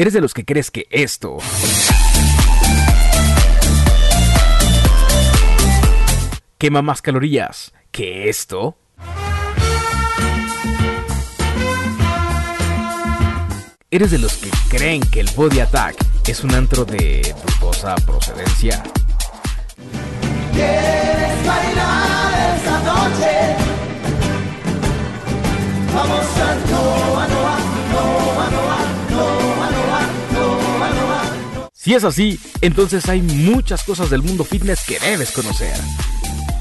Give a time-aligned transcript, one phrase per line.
[0.00, 1.36] ¿Eres de los que crees que esto...
[6.56, 8.78] quema más calorías que esto?
[13.90, 15.96] ¿Eres de los que creen que el Body Attack
[16.26, 18.82] es un antro de dudosa procedencia?
[20.54, 21.89] ¿Quieres bailar
[31.82, 35.72] Si es así, entonces hay muchas cosas del mundo fitness que debes conocer.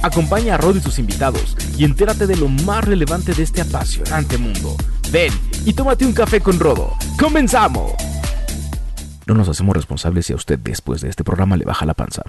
[0.01, 4.37] Acompaña a Rod y sus invitados y entérate de lo más relevante de este apasionante
[4.37, 4.77] mundo.
[5.11, 5.33] Ven
[5.65, 6.93] y tómate un café con Rodo.
[7.19, 7.91] ¡Comenzamos!
[9.27, 12.23] No nos hacemos responsables si a usted después de este programa le baja la panza.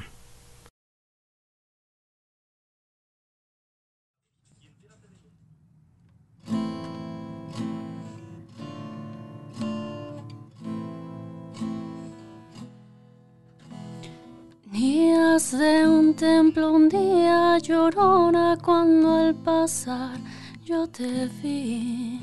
[15.01, 20.19] Niñas de un templo un día llorona cuando al pasar
[20.63, 22.21] yo te vi.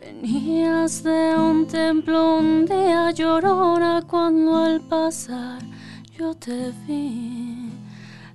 [0.00, 5.60] Venías de un templo un día llorona cuando al pasar
[6.16, 7.72] yo te vi.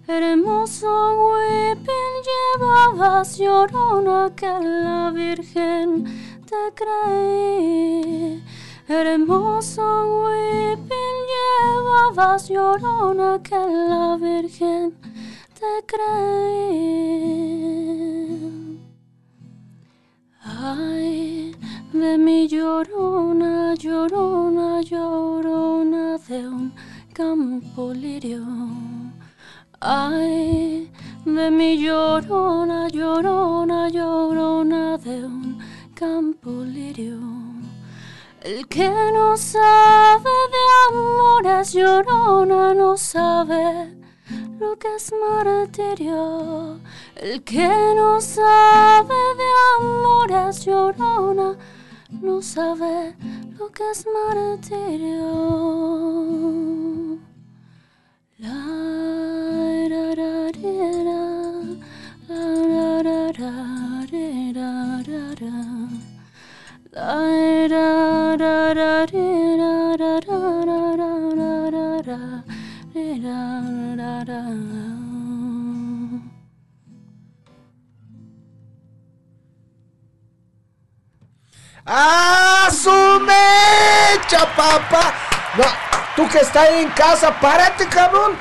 [0.05, 0.91] Hermoso
[1.21, 6.03] huipil llevabas llorona que la Virgen
[6.45, 8.43] te creí.
[8.93, 9.87] Hermoso
[10.21, 14.93] huipil llevabas llorona que la Virgen
[15.57, 16.81] te creí.
[20.43, 21.55] Ay,
[21.93, 26.73] de mi llorona, llorona, llorona de un
[27.13, 28.43] campo lirio.
[29.79, 30.91] Ay,
[31.23, 35.59] de mi llorona, llorona, llorona de un
[35.95, 37.50] campo lirio.
[38.43, 43.95] El que no sabe de amores llorona no sabe
[44.59, 46.79] lo que es martirio.
[47.17, 51.55] El que no sabe de amores llorona
[52.09, 53.15] no sabe
[53.59, 55.27] lo que es martirio.
[58.39, 58.55] La,
[59.87, 60.81] ra, ra, ra,
[65.39, 66.10] la,
[81.85, 83.31] Asumete,
[84.55, 85.13] papá!
[85.55, 85.77] chapa,
[86.15, 88.35] tu que está aí em casa, para de cabrão!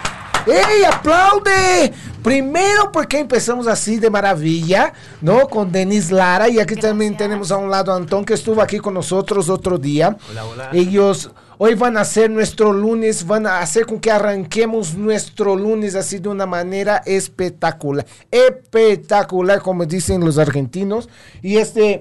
[0.47, 2.09] Ei, aplaude!
[2.22, 4.92] Primero porque empezamos así de maravilla,
[5.22, 5.48] ¿no?
[5.48, 8.78] Con Denis Lara y aquí también tenemos a un lado a Antón que estuvo aquí
[8.78, 10.16] con nosotros otro día.
[10.31, 10.70] Hola, hola.
[10.72, 15.94] Ellos hoy van a hacer nuestro lunes, van a hacer con que arranquemos nuestro lunes
[15.94, 18.04] así de una manera espectacular.
[18.31, 21.08] Espectacular, como dicen los argentinos.
[21.42, 22.00] Y este...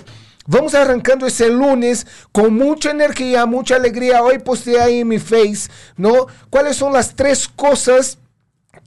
[0.51, 4.24] Vamos arrancando ese lunes con mucha energía, mucha alegría.
[4.24, 6.25] Hoy posteé ahí en mi face, ¿no?
[6.50, 8.18] ¿Cuáles son las tres cosas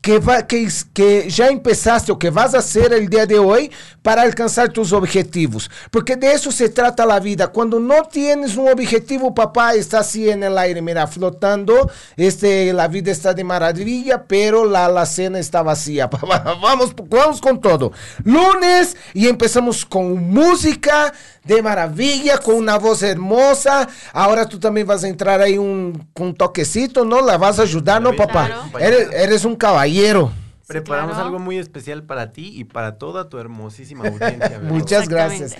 [0.02, 3.70] que, va, que, que ya empezaste o que vas a hacer el día de hoy
[4.02, 5.70] para alcanzar tus objetivos.
[5.92, 7.46] Porque de eso se trata la vida.
[7.48, 11.88] Cuando no tienes un objetivo, papá está así en el aire, mira, flotando.
[12.16, 16.10] Este, la vida está de maravilla, pero la alacena está vacía.
[16.10, 16.58] Papá.
[16.60, 17.92] Vamos, vamos con todo.
[18.24, 21.12] Lunes y empezamos con música
[21.44, 23.88] de maravilla, con una voz hermosa.
[24.12, 27.20] Ahora tú también vas a entrar ahí un, con un toquecito, ¿no?
[27.20, 28.46] La vas a ayudar, ¿no, papá?
[28.46, 28.78] Claro.
[28.78, 30.32] Eres, eres un caballero.
[30.66, 31.26] Preparamos claro.
[31.26, 34.60] algo muy especial para ti y para toda tu hermosísima audiencia.
[34.62, 35.56] Muchas gracias.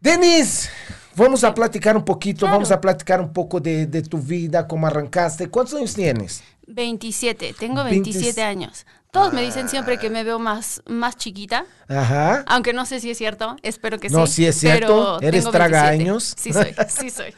[0.00, 0.70] Denis,
[1.16, 2.54] vamos a platicar un poquito, Claro.
[2.54, 5.48] vamos a platicar un poco de, de tu vida, cómo arrancaste.
[5.48, 6.42] ¿Cuántos años tienes?
[6.66, 8.86] 27, tengo 27 27 años.
[9.14, 12.44] Todos me dicen siempre que me veo más, más chiquita, Ajá.
[12.48, 14.14] aunque no sé si es cierto, espero que sí.
[14.14, 16.02] No, sí es cierto, pero eres tengo traga 27.
[16.10, 16.34] años.
[16.36, 17.34] Sí soy, sí soy.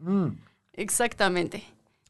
[0.00, 0.28] Mm.
[0.74, 1.64] Exactamente.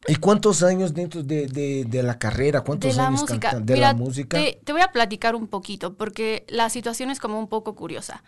[0.09, 2.63] ¿Y cuántos años dentro de, de- de la carrera?
[2.63, 3.39] ¿Cuántos de la años música.
[3.51, 3.67] cantando?
[3.67, 4.37] De Mira, la música.
[4.39, 8.23] Te, te voy a platicar un poquito, porque la situación es como un poco curiosa.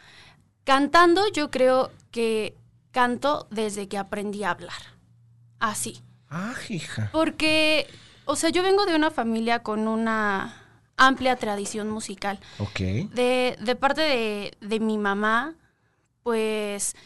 [0.64, 2.54] Cantando, yo creo que
[2.90, 4.72] canto desde que aprendí a hablar.
[5.58, 6.02] Así.
[6.28, 7.08] Ah, hija.
[7.12, 7.86] Porque,
[8.24, 10.62] o sea, yo vengo de una familia con una
[10.96, 12.40] amplia tradición musical.
[12.58, 12.78] Ok.
[13.12, 15.54] De, de parte de, de mi mamá,
[16.22, 16.96] pues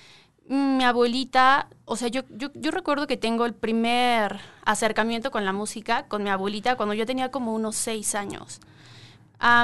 [0.47, 5.53] mi abuelita, o sea, yo, yo, yo recuerdo que tengo el primer acercamiento con la
[5.53, 8.61] música con mi abuelita cuando yo tenía como unos seis años.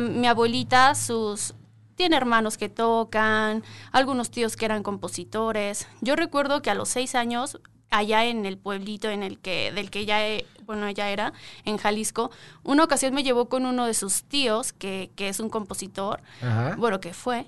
[0.00, 1.54] Mi abuelita, sus...
[1.96, 5.88] Tiene hermanos que tocan, algunos tíos que eran compositores.
[6.02, 7.58] Yo recuerdo que a los seis años
[7.98, 10.20] allá en el pueblito en el que, del que ya,
[10.64, 11.32] bueno, ella era,
[11.64, 12.30] en Jalisco,
[12.62, 16.74] una ocasión me llevó con uno de sus tíos, que, que es un compositor, Ajá.
[16.76, 17.46] bueno, que fue.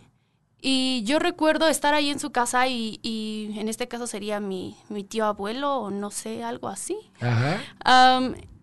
[0.60, 4.76] Y yo recuerdo estar ahí en su casa y, y en este caso sería mi,
[4.88, 6.96] mi tío abuelo o no sé, algo así.
[7.20, 7.60] Ajá.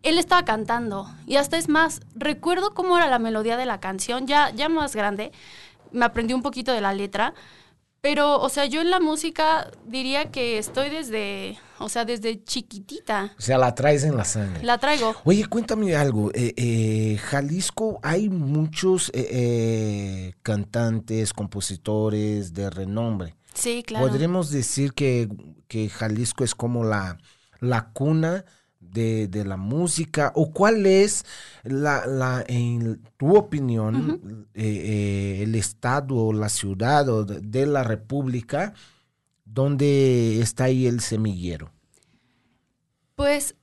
[0.03, 4.27] Él estaba cantando y hasta es más, recuerdo cómo era la melodía de la canción,
[4.27, 5.31] ya, ya más grande,
[5.91, 7.33] me aprendí un poquito de la letra,
[8.01, 13.33] pero, o sea, yo en la música diría que estoy desde, o sea, desde chiquitita,
[13.37, 14.63] O sea, la traes en la sangre.
[14.63, 15.15] la traigo.
[15.23, 16.31] Oye, cuéntame algo.
[16.33, 23.35] eh, eh, Jalisco, hay muchos eh, cantantes, compositores de renombre.
[23.53, 24.07] Sí, claro.
[24.07, 25.29] Podríamos decir que,
[25.67, 27.17] que Jalisco es como la,
[27.59, 28.45] la cuna
[28.79, 30.31] de, de la música.
[30.35, 31.25] ¿O cuál es,
[31.63, 37.65] la, la, en tu opinión, eh, eh, el estado o la ciudad o de, de
[37.65, 38.73] la república
[39.55, 41.71] donde está ahí el semillero?
[43.15, 43.55] Pues,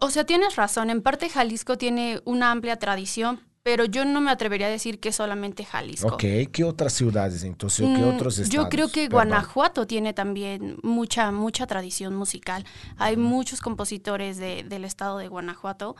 [0.00, 0.90] o sea, tienes razón.
[0.90, 5.12] En parte Jalisco tiene una amplia tradición, pero yo no me atrevería a decir que
[5.12, 6.08] solamente Jalisco.
[6.08, 7.86] Ok, ¿qué otras ciudades entonces?
[7.86, 8.64] ¿O ¿Qué Mm, otros estados?
[8.64, 9.28] Yo creo que Perdón.
[9.28, 12.64] Guanajuato tiene también mucha, mucha tradición musical.
[12.96, 15.94] Hay muchos compositores de- del estado de Guanajuato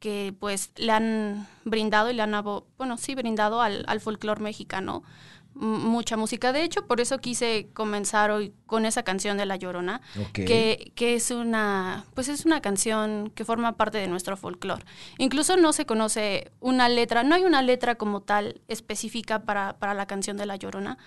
[0.00, 2.32] que pues le han brindado y le han,
[2.76, 5.04] bueno, sí, brindado al, al folclore mexicano
[5.54, 6.52] mucha música.
[6.52, 10.00] De hecho, por eso quise comenzar hoy con esa canción de La Llorona,
[10.32, 14.84] que, que es una, pues es una canción que forma parte de nuestro folclore.
[15.18, 19.94] Incluso no se conoce una letra, no hay una letra como tal específica para, para
[19.94, 20.98] la canción de La Llorona,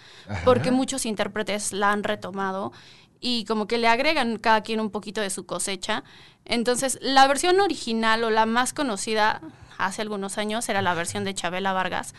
[0.43, 2.71] porque muchos intérpretes la han retomado
[3.19, 6.03] y como que le agregan cada quien un poquito de su cosecha.
[6.45, 9.41] Entonces, la versión original o la más conocida
[9.77, 12.13] hace algunos años era la versión de Chabela Vargas,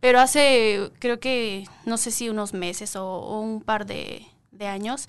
[0.00, 4.26] pero hace, creo que, no sé si unos meses o, o un par de,
[4.60, 5.06] de años,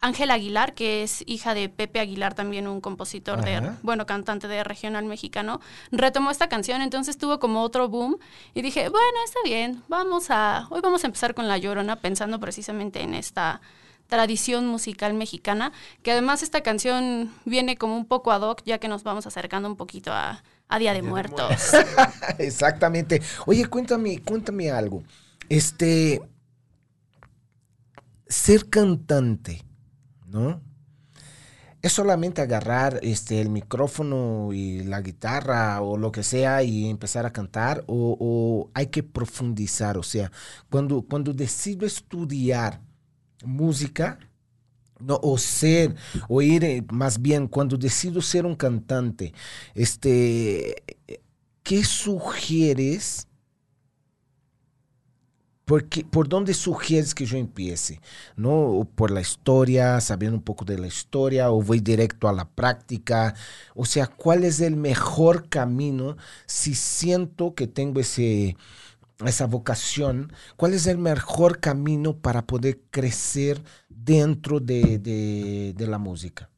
[0.00, 4.62] Ángela Aguilar, que es hija de Pepe Aguilar, también un compositor de, bueno, cantante de
[4.62, 8.18] regional mexicano, retomó esta canción, entonces tuvo como otro boom
[8.54, 12.38] y dije, bueno, está bien, vamos a, hoy vamos a empezar con La Llorona, pensando
[12.38, 13.62] precisamente en esta
[14.06, 18.86] tradición musical mexicana, que además esta canción viene como un poco ad hoc, ya que
[18.86, 21.72] nos vamos acercando un poquito a, a Día de Muertos.
[22.38, 23.22] Exactamente.
[23.46, 25.02] Oye, cuéntame, cuéntame algo.
[25.48, 26.20] Este,
[28.26, 29.64] ser cantante,
[30.26, 30.60] ¿no?
[31.82, 37.26] Es solamente agarrar este, el micrófono y la guitarra o lo que sea y empezar
[37.26, 39.96] a cantar o, o hay que profundizar.
[39.96, 40.32] O sea,
[40.68, 42.80] cuando, cuando decido estudiar
[43.44, 44.18] música,
[45.00, 45.94] no, o ser,
[46.28, 49.32] o ir, eh, más bien, cuando decido ser un cantante,
[49.74, 50.82] este,
[51.62, 53.26] ¿qué sugieres?
[55.66, 58.00] ¿Por dónde sugieres que yo empiece?
[58.36, 58.88] ¿No?
[58.94, 63.34] Por la historia, sabiendo un poco de la historia, o voy directo a la práctica.
[63.74, 66.16] O sea, ¿cuál es el mejor camino
[66.46, 68.56] si siento que tengo ese,
[69.24, 70.32] esa vocación?
[70.56, 76.50] ¿Cuál es el mejor camino para poder crecer dentro de, de- de la música?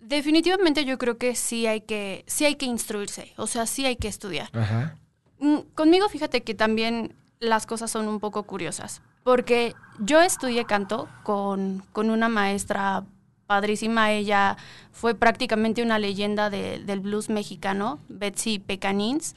[0.00, 3.96] Definitivamente yo creo que sí hay que, sí hay que instruirse, o sea, sí hay
[3.96, 4.50] que estudiar.
[4.52, 4.96] Ajá.
[5.38, 11.08] Mm, Conmigo fíjate que también las cosas son un poco curiosas, porque yo estudié canto
[11.22, 13.04] con, con una maestra
[13.46, 14.56] padrísima, ella
[14.92, 19.34] fue prácticamente una leyenda de- del blues mexicano, Betsy Pecanins,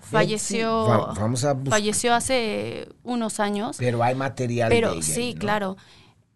[0.00, 1.70] falleció, Va- vamos a buscar.
[1.70, 3.76] falleció hace unos años.
[3.78, 5.76] Pero hay material Pero de ella sí, claro.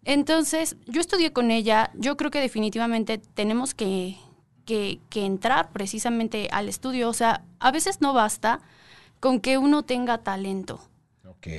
[0.05, 1.91] Entonces, yo estudié con ella.
[1.95, 4.17] Yo creo que definitivamente tenemos que,
[4.65, 7.09] que, que entrar precisamente al estudio.
[7.09, 8.59] O sea, a veces no basta
[9.19, 10.81] con que uno tenga talento.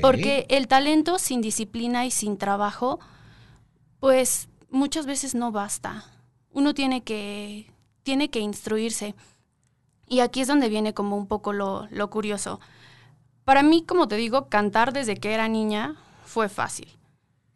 [0.00, 3.00] Porque el talento sin disciplina y sin trabajo,
[4.00, 6.04] pues muchas veces no basta.
[6.52, 7.70] Uno tiene que,
[8.02, 9.14] tiene que instruirse.
[10.06, 12.60] Y aquí es donde viene como un poco lo, lo curioso.
[13.44, 16.88] Para mí, como te digo, cantar desde que era niña fue fácil.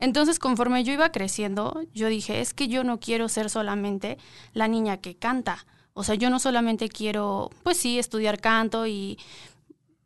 [0.00, 4.18] Entonces, conforme yo iba creciendo, yo dije, es que yo no quiero ser solamente
[4.52, 5.66] la niña que canta.
[5.92, 9.18] O sea, yo no solamente quiero, pues sí, estudiar canto y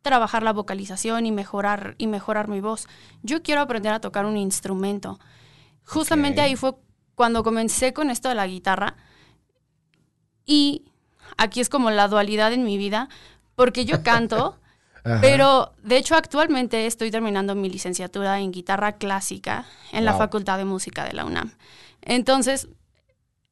[0.01, 2.87] trabajar la vocalización y mejorar y mejorar mi voz.
[3.21, 5.19] Yo quiero aprender a tocar un instrumento.
[5.85, 6.75] Justamente ahí fue
[7.13, 8.95] cuando comencé con esto de la guitarra.
[10.45, 10.85] Y
[11.37, 13.09] aquí es como la dualidad en mi vida,
[13.55, 14.57] porque yo canto,
[15.21, 20.13] pero de hecho actualmente estoy terminando mi licenciatura en guitarra clásica en la.
[20.13, 21.51] Facultad de Música de la UNAM.
[22.01, 22.67] Entonces,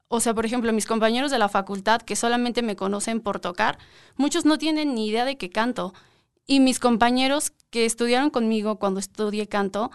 [0.07, 3.77] o sea, por ejemplo, mis compañeros de la facultad que solamente me conocen por tocar,
[4.17, 5.93] muchos no tienen ni idea de que canto.
[6.45, 9.89] Y mis compañeros que estudiaron conmigo cuando estudié canto,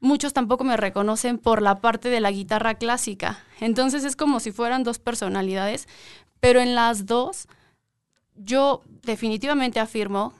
[0.00, 3.40] muchos tampoco me reconocen por la parte de la guitarra clásica.
[3.60, 5.86] Entonces es como si fueran dos personalidades,
[6.40, 7.48] pero en las dos
[8.34, 10.32] yo definitivamente afirmo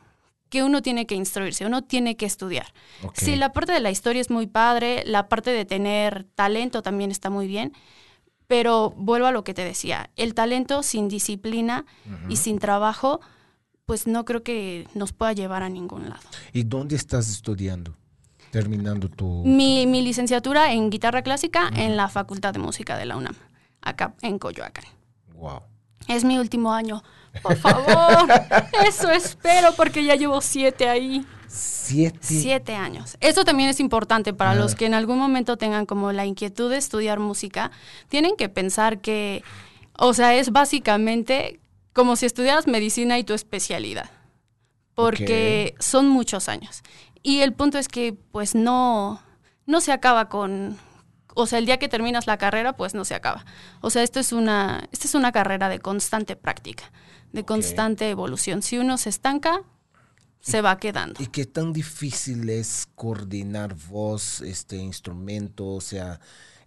[0.48, 2.72] que uno tiene que instruirse, uno tiene que estudiar.
[3.02, 3.16] Ok.
[3.16, 7.10] Sí, la parte de la historia es muy padre, la parte de tener talento también
[7.10, 7.72] está muy bien,
[8.46, 11.84] pero vuelvo a lo que te decía, el talento sin disciplina
[12.28, 13.20] y sin trabajo,
[13.84, 16.22] pues no creo que nos pueda llevar a ningún lado.
[16.52, 17.94] ¿Y dónde estás estudiando?
[18.50, 19.44] Terminando tu...
[19.44, 23.34] Mi, mi licenciatura en guitarra clásica en la Facultad de Música de la UNAM,
[23.82, 24.86] acá en Coyoacán.
[25.34, 25.60] Wow.
[26.08, 27.02] Es mi último año.
[27.42, 28.26] Por favor,
[28.86, 31.24] eso espero porque ya llevo siete ahí.
[31.46, 32.18] Siete.
[32.20, 33.16] Siete años.
[33.20, 34.54] Eso también es importante para Ah.
[34.54, 37.70] los que en algún momento tengan como la inquietud de estudiar música.
[38.08, 39.42] Tienen que pensar que,
[39.96, 41.60] o sea, es básicamente
[41.92, 44.10] como si estudiaras medicina y tu especialidad.
[44.94, 46.82] Porque son muchos años.
[47.22, 49.22] Y el punto es que, pues, no,
[49.66, 50.76] no se acaba con.
[51.40, 53.44] O sea, el día que terminas la carrera, pues no se acaba.
[53.80, 56.90] O sea, esto es una, esta es una carrera de constante práctica,
[57.32, 58.60] de constante evolución.
[58.60, 59.62] Si uno se estanca,
[60.40, 61.22] se va quedando.
[61.22, 65.68] ¿Y qué tan difícil es coordinar voz, este instrumento?
[65.68, 66.18] O sea,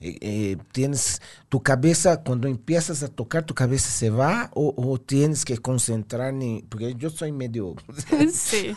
[0.01, 4.99] eh, eh, tienes tu cabeza, cuando empiezas a tocar, tu cabeza se va o, o
[4.99, 6.65] tienes que concentrar en...
[6.67, 7.75] Porque yo soy medio...
[8.33, 8.73] Sí.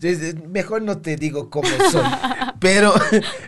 [0.48, 2.04] Mejor no te digo cómo soy.
[2.58, 2.94] Pero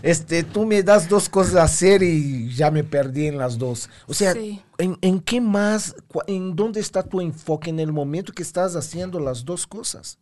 [0.03, 3.89] este, tú me das dos cosas a hacer y ya me perdí en las dos.
[4.07, 4.61] O sea, Sí.
[4.77, 5.95] ¿en, en qué más,
[6.27, 10.19] en dónde está tu enfoque en el momento que estás haciendo las dos cosas?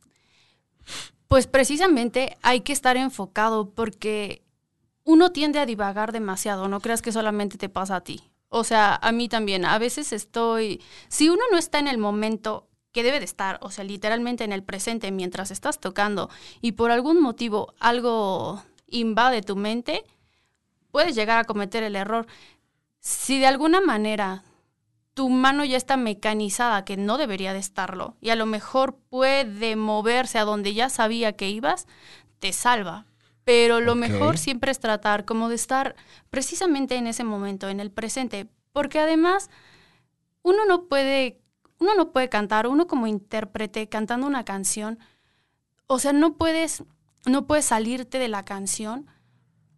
[1.28, 4.45] Pues precisamente hay que estar enfocado porque
[5.06, 8.20] uno tiende a divagar demasiado, no creas que solamente te pasa a ti.
[8.48, 12.68] O sea, a mí también, a veces estoy, si uno no está en el momento
[12.92, 16.28] que debe de estar, o sea, literalmente en el presente mientras estás tocando
[16.60, 20.04] y por algún motivo algo invade tu mente,
[20.90, 22.26] puedes llegar a cometer el error.
[22.98, 24.42] Si de alguna manera
[25.14, 29.76] tu mano ya está mecanizada, que no debería de estarlo, y a lo mejor puede
[29.76, 31.86] moverse a donde ya sabía que ibas,
[32.40, 33.06] te salva.
[33.46, 35.94] Pero lo mejor siempre es tratar como de estar
[36.30, 39.50] precisamente en ese momento, en el presente, porque además
[40.42, 41.40] uno no puede,
[41.78, 44.98] uno no puede cantar, uno como intérprete cantando una canción,
[45.86, 46.82] o sea, no puedes,
[47.24, 49.06] no puedes salirte de la canción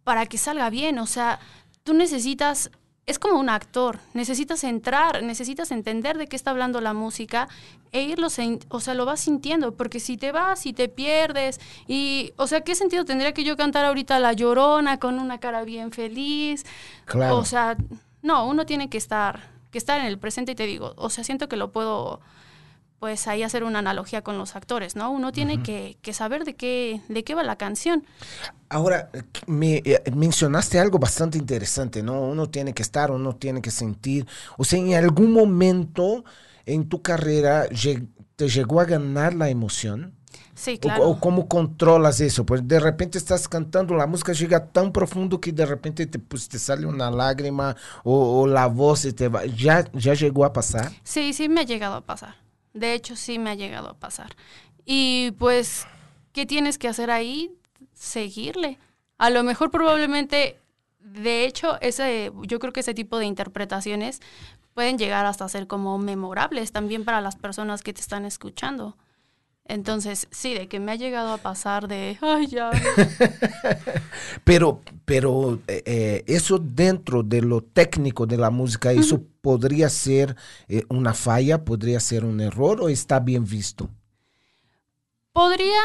[0.03, 1.39] para que salga bien, o sea,
[1.83, 2.71] tú necesitas
[3.09, 7.49] es como un actor, necesitas entrar, necesitas entender de qué está hablando la música
[7.91, 8.27] e irlo,
[8.67, 12.61] o sea, lo vas sintiendo, porque si te vas y te pierdes y, o sea,
[12.61, 16.67] ¿qué sentido tendría que yo cantar ahorita La Llorona con una cara bien feliz?
[17.05, 17.37] Claro.
[17.37, 17.77] O sea,
[18.21, 21.23] no, uno tiene que estar, que estar en el presente y te digo, o sea,
[21.23, 22.21] siento que lo puedo,
[22.99, 25.11] pues ahí hacer una analogía con los actores, ¿no?
[25.11, 28.05] Uno tiene que, que saber de qué, de qué va la canción.
[28.69, 29.09] Ahora,
[29.47, 32.21] me eh, mencionaste algo bastante interesante, ¿no?
[32.21, 34.27] Uno tiene que estar, uno tiene que sentir.
[34.57, 36.23] O sea, en algún momento
[36.65, 37.67] en tu carrera
[38.35, 40.13] te llegó a ganar la emoción.
[40.55, 41.09] Sí, O- claro.
[41.11, 42.45] O, cómo controlas eso?
[42.45, 46.49] Pues de repente estás cantando, la música llega tan profundo que de repente te, pues,
[46.49, 49.45] te sale una lágrima o, o la voz se te va.
[49.45, 50.93] ¿Ya, ¿Ya llegó a pasar?
[51.03, 52.35] Sí, sí me ha llegado a pasar.
[52.73, 54.35] De hecho, sí me ha llegado a pasar.
[54.85, 55.87] Y pues,
[56.33, 57.51] ¿qué tienes que hacer ahí?
[57.93, 58.79] Seguirle.
[59.17, 60.59] A lo mejor probablemente,
[60.99, 64.21] de hecho, ese, yo creo que ese tipo de interpretaciones
[64.73, 68.97] pueden llegar hasta ser como memorables también para las personas que te están escuchando.
[69.69, 72.71] Entonces, sí, de que me ha llegado a pasar de, ay, ya.
[74.43, 80.35] Pero, pero eh, eh, eso dentro de lo técnico de la música, ¿eso podría ser
[80.67, 83.89] eh, una falla, podría ser un error o está bien visto?
[85.33, 85.79] Podría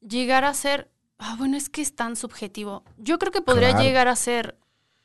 [0.00, 2.82] llegar a ser, ah, bueno, es que es tan subjetivo.
[2.98, 3.84] Yo creo que podría Claro.
[3.84, 4.56] llegar a ser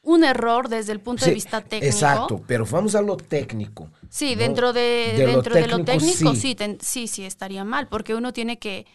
[0.02, 1.86] un error desde el punto de vista técnico.
[1.94, 3.90] Exacto, pero vamos a lo técnico.
[4.14, 4.42] Sí, ¿no?
[4.44, 6.42] dentro de, De lo dentro de lo técnico, técnico sí.
[6.42, 8.86] sí, ten- sí, sí estaría mal, porque uno tiene que,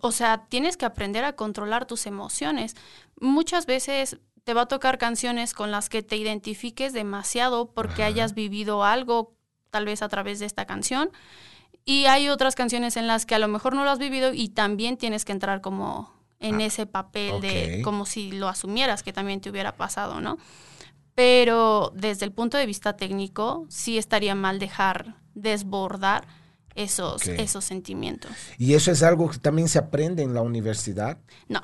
[0.00, 2.74] o sea, tienes que aprender a controlar tus emociones.
[3.20, 8.34] Muchas veces te va a tocar canciones con las que te identifiques demasiado porque hayas
[8.34, 9.34] vivido algo,
[9.70, 11.10] tal vez a través de esta canción,
[11.84, 14.48] y hay otras canciones en las que a lo mejor no lo has vivido y
[14.48, 19.40] también tienes que entrar como en ese papel de como si lo asumieras que también
[19.40, 20.38] te hubiera pasado, ¿no?
[21.20, 26.26] Pero desde el punto de vista técnico, sí estaría mal dejar desbordar
[26.74, 28.30] esos, esos sentimientos.
[28.56, 31.60] Y eso es algo que también se aprende en la universidad, No,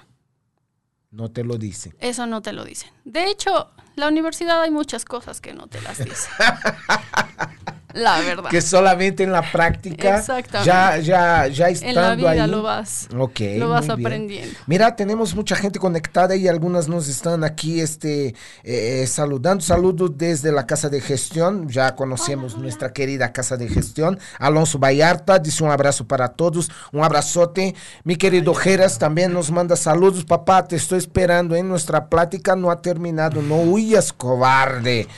[1.10, 1.96] no te lo dicen.
[2.00, 2.90] eso no te lo dicen.
[3.06, 6.32] De hecho, la universidad hay muchas cosas que no te las dicen.
[7.96, 8.50] La verdad.
[8.50, 10.22] que solamente en la práctica
[10.64, 12.50] ya, ya, ya estando en la vida ahí.
[12.50, 14.00] lo vas, lo vas bien.
[14.00, 14.54] aprendiendo.
[14.66, 18.34] Mira, tenemos mucha gente conectada y algunas nos están aquí este,
[18.64, 19.62] eh, saludando.
[19.62, 21.68] Saludos desde la Casa de Gestión.
[21.68, 24.18] Ya conocemos nuestra querida Casa de Gestión.
[24.38, 26.70] Alonso Vallarta dice un abrazo para todos.
[26.92, 27.74] Un abrazote.
[28.04, 30.24] Mi querido Geras también nos manda saludos.
[30.24, 32.54] Papá, te estoy esperando en nuestra plática.
[32.56, 33.40] No ha terminado.
[33.40, 35.08] No huyas, cobarde.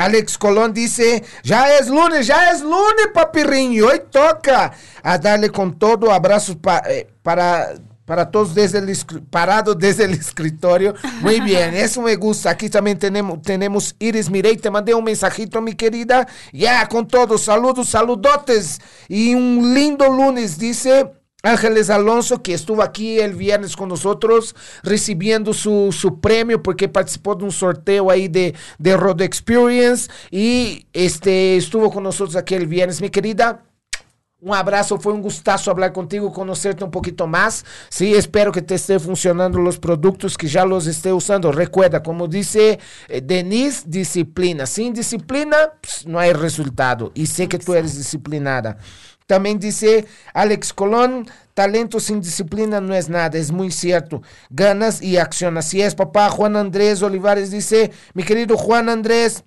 [0.00, 5.78] Alex Colón dice, ya es lunes, ya es lunes, papirriño, hoy toca a darle con
[5.78, 7.74] todo, abrazos pa- eh, para,
[8.06, 8.96] para todos desde el
[9.30, 10.94] parado desde el escritorio.
[11.20, 12.50] Muy bien, eso me gusta.
[12.50, 16.26] Aquí también tenemos, tenemos Iris Mirey, te mandé un mensajito, mi querida.
[16.52, 18.80] Ya, con todo, saludos, saludotes.
[19.08, 21.12] Y un lindo lunes, dice...
[21.42, 27.34] Ángeles Alonso, que estuvo aquí el viernes con nosotros recibiendo su, su premio porque participó
[27.34, 32.66] de un sorteo ahí de, de Road Experience y este, estuvo con nosotros aquí el
[32.66, 33.00] viernes.
[33.00, 33.62] Mi querida,
[34.42, 37.64] un abrazo, fue un gustazo hablar contigo, conocerte un poquito más.
[37.90, 41.52] Sí, espero que te esté funcionando los productos, que ya los esté usando.
[41.52, 42.78] Recuerda, como dice
[43.08, 44.64] eh, Denise, disciplina.
[44.64, 47.12] Sin disciplina, ps, no hay resultado.
[47.14, 48.78] Y sé que tú eres disciplinada.
[49.30, 54.22] También dice Alex Colón, talento sin disciplina no es nada, es muy cierto.
[54.48, 55.56] Ganas y acción.
[55.56, 56.30] Así es, papá.
[56.30, 59.44] Juan Andrés Olivares dice, mi querido Juan Andrés,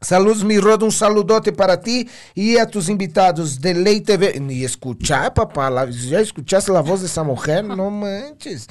[0.00, 4.42] Saludos, mi Rodo, un saludote para ti y a tus invitados de Ley TV.
[4.50, 8.66] Y escuchar, papá, ya escuchaste la voz de esa mujer, no manches.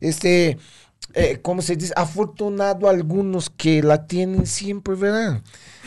[0.00, 0.58] Este,
[1.12, 1.92] eh, ¿cómo se dice?
[1.94, 5.40] Afortunado algunos que la tienen siempre, ¿verdad?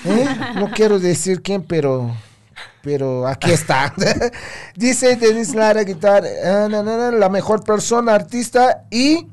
[0.06, 0.26] ¿Eh?
[0.56, 2.16] No quiero decir quién, pero,
[2.82, 3.94] pero aquí está.
[4.76, 9.28] dice Denis Lara, guitarra, ah, la mejor persona, artista y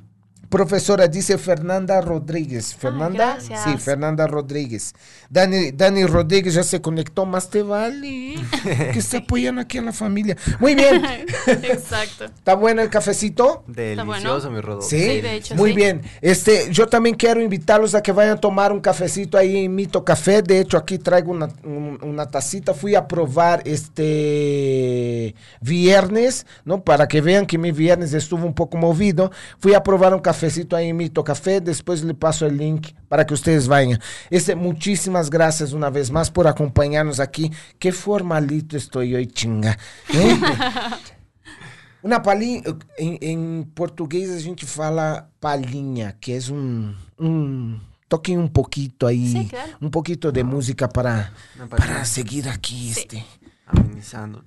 [0.55, 2.75] profesora, dice Fernanda Rodríguez.
[2.77, 4.95] Fernanda, sí, Fernanda Rodríguez.
[5.29, 8.37] Dani, Dani Rodríguez ya se conectó, más te vale.
[8.93, 10.37] Que se apoyan aquí a la familia.
[10.61, 11.03] Muy bien.
[11.47, 12.25] Exacto.
[12.37, 13.65] ¿Está bueno el cafecito?
[13.67, 14.89] Delicioso, mi Rodolfo.
[14.89, 15.77] Sí, Sí, de hecho, muy sí.
[15.77, 16.03] bien.
[16.21, 20.05] Este, yo también quiero invitarlos a que vayan a tomar un cafecito ahí en Mito
[20.05, 20.40] Café.
[20.43, 22.73] De hecho, aquí traigo una, un- una tacita.
[22.75, 26.83] Fui a probar este viernes, ¿no?
[26.85, 29.31] Para que vean que mi viernes estuvo un poco movido.
[29.59, 31.61] Fui a probar un cafecito ahí en Mito Café.
[31.61, 33.98] Después le paso el link para que ustedes vayan.
[34.30, 37.50] Este, muchísimas gracias una vez más por acompañarnos aquí.
[37.78, 39.78] Qué formalito estoy hoy, chinga.
[40.12, 40.38] ¿eh?
[42.02, 42.62] Una palhinha,
[42.98, 47.80] em, em português a gente fala palhinha, que é um, um
[48.11, 49.70] toquem um pouquito aí, Sí, claro.
[49.80, 51.33] um pouquito de música para
[51.70, 53.00] para seguir aqui Sí.
[53.00, 53.24] este.
[53.66, 54.44] Amenizando.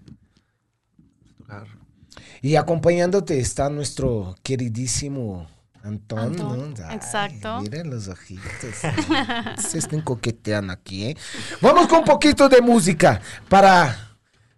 [1.40, 1.66] Tocar.
[2.44, 5.48] E acompanhándote está nuestro queridíssimo
[5.88, 6.20] Antón.
[6.20, 6.92] Antón, ¿no?
[6.92, 7.62] exacto.
[7.62, 8.44] Miren los ojitos.
[9.58, 11.18] Se están coqueteando aquí, ¿eh?
[11.62, 14.08] Vamos con un poquito de música para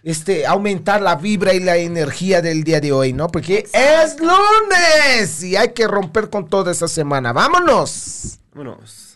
[0.03, 3.27] este, aumentar la vibra y la energía del día de hoy, ¿no?
[3.27, 7.31] Porque es lunes y hay que romper con toda esa semana.
[7.31, 8.39] ¡Vámonos!
[8.53, 9.08] Vámonos.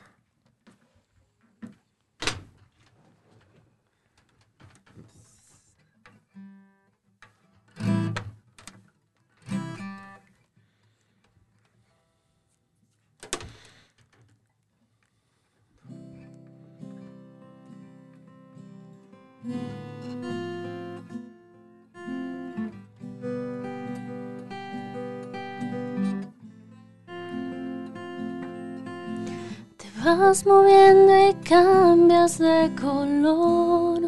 [30.04, 34.02] Vas moviendo y cambias de color.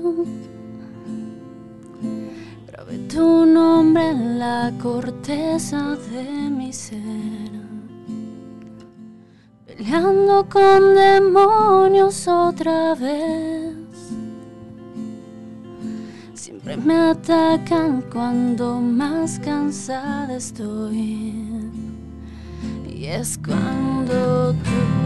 [2.68, 7.00] Grabé tu nombre en la corteza de mi ser.
[9.66, 13.76] Peleando con demonios otra vez.
[16.34, 21.72] Siempre me atacan cuando más cansada estoy.
[22.88, 25.05] Y es cuando tú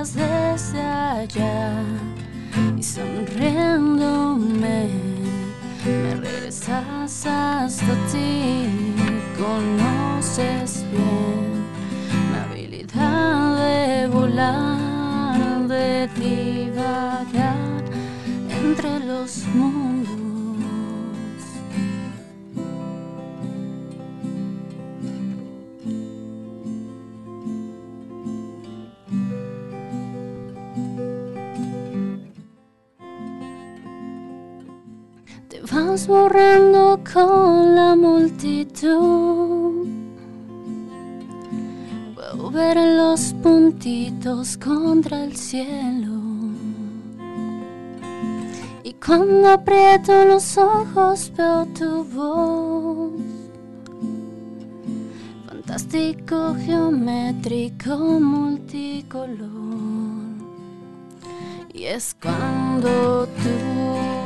[0.00, 1.82] miras desde allá
[2.76, 4.88] y sonriéndome
[5.84, 8.66] me regresas hasta ti.
[9.38, 11.64] Conoces bien
[12.30, 17.84] mi habilidad de volar, de divagar
[18.50, 19.99] entre los mundos.
[36.10, 39.86] Borrando con la multitud.
[42.14, 46.20] Puedo ver los puntitos contra el cielo.
[49.10, 53.12] Cuando aprieto los ojos veo tu voz.
[55.48, 59.48] Fantástico, geométrico, multicolor.
[61.72, 64.19] Y es cuando tú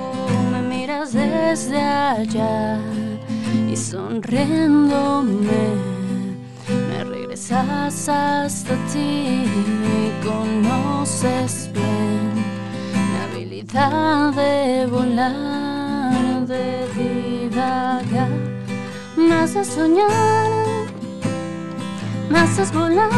[0.85, 2.79] miras desde allá
[3.71, 5.65] y sonriéndome
[6.89, 9.47] me regresas hasta ti
[9.97, 12.35] y conoces bien
[12.93, 18.29] mi habilidad de volar, de divagar,
[19.17, 20.51] me haces soñar,
[22.29, 23.11] me haces volar.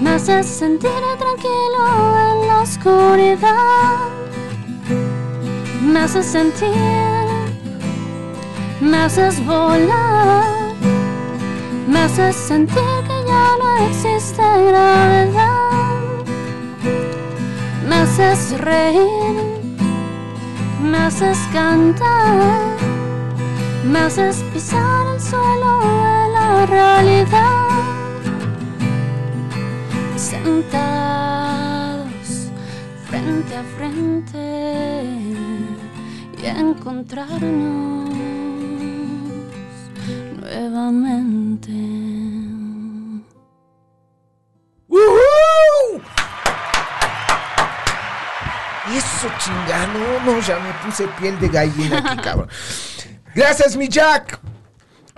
[0.00, 1.82] Me haces sentir tranquilo
[2.32, 4.13] en la oscuridad.
[5.84, 6.72] Me haces sentir,
[8.80, 10.44] me haces volar.
[11.86, 16.24] Me haces sentir que ya no existe gravedad.
[17.88, 19.36] Me haces reír,
[20.82, 22.74] me haces cantar.
[23.84, 27.64] Me haces pisar el suelo de la realidad
[30.16, 31.28] sentados
[33.08, 35.13] frente a frente
[36.44, 38.10] y encontrarnos
[40.40, 41.72] nuevamente.
[48.94, 52.48] Eso chingano, no, ya me puse piel de gallina aquí, cabrón.
[53.34, 54.38] Gracias, mi Jack.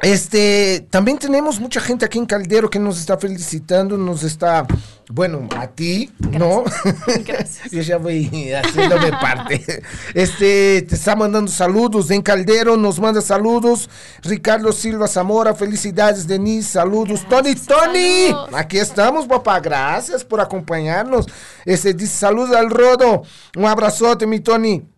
[0.03, 4.67] Este, también tenemos mucha gente aquí en Caldero que nos está felicitando, nos está,
[5.09, 6.65] bueno, a ti, ¿no?
[7.25, 7.71] Gracias.
[7.71, 9.83] Yo ya voy haciéndome parte.
[10.13, 13.89] Este, te está mandando saludos en Caldero, nos manda saludos.
[14.23, 17.27] Ricardo Silva Zamora, felicidades, Denise, saludos.
[17.27, 21.27] Tony, Tony, aquí estamos, papá, gracias por acompañarnos.
[21.65, 23.23] Este, dice, saludos al Rodo,
[23.57, 24.96] un abrazote, mi Tony.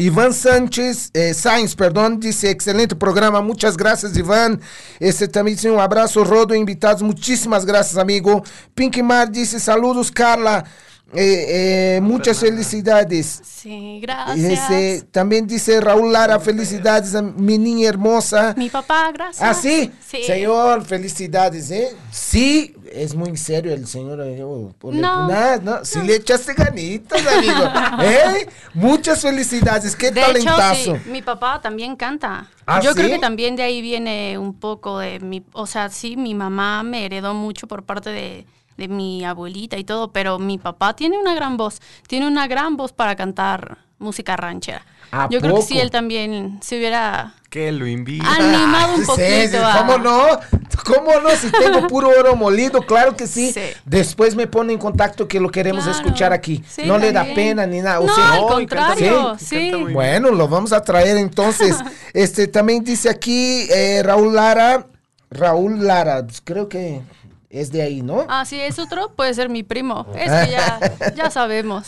[0.00, 4.58] Iván Sánchez, eh, Sainz, perdón, dice, excelente programa, muchas gracias Iván.
[4.98, 8.42] Este también dice un abrazo, Rodo, invitados, muchísimas gracias amigo.
[8.74, 10.64] Pinky Mar dice, saludos Carla,
[11.12, 13.40] Eh, eh, muchas felicidades.
[13.44, 15.04] Sí, gracias.
[15.10, 18.54] También dice Raúl Lara, felicidades a mi niña hermosa.
[18.56, 19.42] Mi papá, gracias.
[19.42, 19.90] Ah, sí.
[20.06, 20.22] Sí.
[20.24, 21.88] Señor, felicidades, ¿eh?
[22.12, 24.20] Sí, es muy serio el señor.
[24.22, 25.28] eh, oh, por- No.
[25.28, 27.70] Nah, no, sí le echaste ganitas, amigo.
[28.02, 28.46] ¿Eh?
[28.74, 30.72] Muchas felicidades, qué De talentazo.
[30.94, 32.48] hecho, sí, mi papá también canta.
[32.66, 36.16] ¿Ah, Yo creo que también de ahí viene un poco de mi, o sea, sí,
[36.16, 38.46] mi mamá me heredó mucho por parte de,
[38.80, 42.76] de mi abuelita y todo, pero mi papá tiene una gran voz, tiene una gran
[42.78, 44.82] voz para cantar música ranchera.
[45.12, 48.24] ¿A Yo creo que si él también se hubiera Que lo invita.
[48.32, 49.26] animado un poquito.
[49.50, 50.22] sí, a- ¿Cómo no?
[50.86, 51.28] ¿Cómo no?
[51.36, 53.52] Si tengo puro oro molido, claro que sí.
[53.52, 53.60] Sí.
[53.84, 55.98] Después me pone en contacto que lo queremos Claro.
[55.98, 56.64] escuchar aquí.
[56.66, 58.00] Sí, no le da pena ni nada.
[58.00, 59.72] o No, sea, al contrario, sí.
[59.92, 61.76] Bueno, lo vamos a traer entonces.
[62.14, 64.86] este también dice aquí eh, Raúl Lara.
[65.32, 67.02] Raúl Lara, pues, creo que
[67.50, 68.24] es de ahí, ¿no?
[68.28, 70.06] Ah, sí, es otro, puede ser mi primo.
[70.14, 71.84] Es que ya, ya sabemos.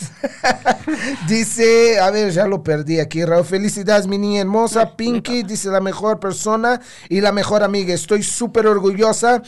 [1.27, 3.45] Dice, a ver, ya lo perdí aquí, Raúl.
[3.45, 4.97] Felicidades, mi niña hermosa.
[4.97, 7.93] Pinky dice la mejor persona y la mejor amiga.
[7.93, 9.41] Estoy súper orgullosa.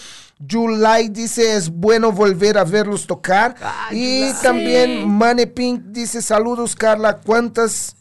[0.50, 3.56] July dice, es bueno volver a verlos tocar.
[3.92, 5.06] y también Sí.
[5.06, 7.20] Mane Pink dice, saludos, Carla.
[7.20, 7.98] ¿Cuántas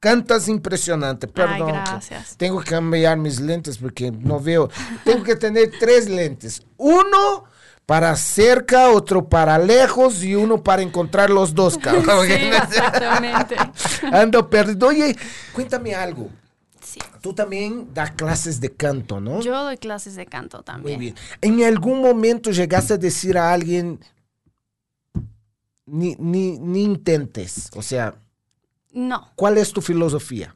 [0.00, 1.26] cantas impresionante?
[1.28, 1.68] Perdón.
[1.68, 2.36] gracias.
[2.36, 4.68] Tengo que cambiar mis lentes porque no veo.
[5.02, 6.62] Tengo que tener tres lentes.
[6.76, 7.44] Uno
[7.86, 12.04] para cerca, otro para lejos y uno para encontrar los dos, cabrón.
[12.26, 13.56] Sí, exactamente.
[14.12, 14.88] Ando perdido.
[14.88, 15.16] Oye,
[15.52, 16.30] cuéntame algo.
[16.82, 17.00] Sí.
[17.20, 19.40] Tú también das clases de canto, ¿no?
[19.40, 21.00] Yo doy clases de canto Muy también.
[21.00, 21.14] bien.
[21.40, 23.98] ¿En algún momento llegaste a decir a alguien,
[25.86, 27.70] ni, ni, ni intentes?
[27.74, 28.14] O sea,
[28.92, 30.54] No, ¿cuál es tu filosofía?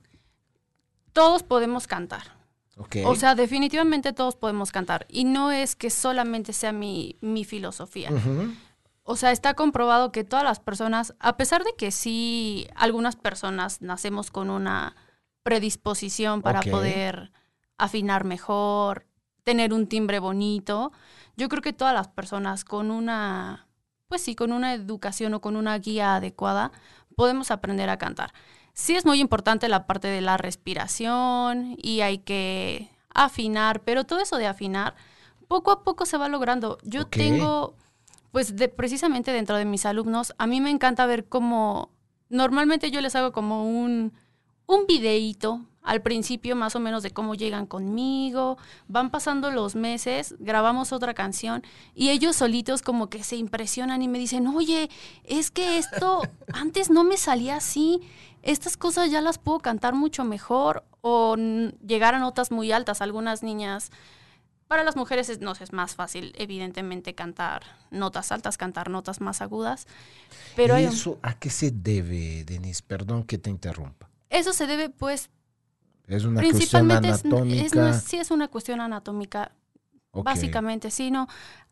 [1.12, 2.38] todos podemos cantar.
[2.78, 2.96] Ok.
[3.04, 5.06] O sea, definitivamente todos podemos cantar.
[5.08, 8.10] Y no es que solamente sea mi, mi filosofía.
[9.02, 13.80] O sea, está comprobado que todas las personas, a pesar de que sí, algunas personas
[13.80, 14.96] nacemos con una
[15.42, 17.32] predisposición para poder
[17.78, 19.06] afinar mejor,
[19.44, 20.92] tener un timbre bonito,
[21.38, 23.66] yo creo que todas las personas con una,
[24.08, 26.70] pues sí, con una educación o con una guía adecuada,
[27.16, 28.34] podemos aprender a cantar.
[28.78, 34.20] Sí es muy importante la parte de la respiración y hay que afinar, pero todo
[34.20, 34.94] eso de afinar,
[35.48, 36.78] poco a poco se va logrando.
[36.84, 37.74] Yo tengo,
[38.30, 41.90] pues de, precisamente dentro de mis alumnos, a mí me encanta ver cómo,
[42.28, 44.12] normalmente yo les hago como un,
[44.66, 50.34] un videíto al principio más o menos de cómo llegan conmigo, van pasando los meses,
[50.38, 51.62] grabamos otra canción
[51.94, 54.90] y ellos solitos como que se impresionan y me dicen, oye,
[55.24, 56.20] es que esto
[56.52, 58.02] antes no me salía así,
[58.42, 63.01] estas cosas ya las puedo cantar mucho mejor o llegar a notas muy altas.
[63.03, 63.90] Algunas niñas,
[64.68, 69.40] para las mujeres es, no es más fácil evidentemente cantar notas altas, cantar notas más
[69.40, 69.87] agudas,
[70.57, 72.83] pero ¿Y eso a qué se debe, Denise?
[72.87, 74.09] Perdón que te interrumpa.
[74.31, 75.31] eso se debe pues
[76.07, 77.90] Es una cuestión Principalmente es, es- anatómica.
[77.90, 79.53] es- sí es una cuestión anatómica,
[80.12, 81.29] básicamente, sí, no.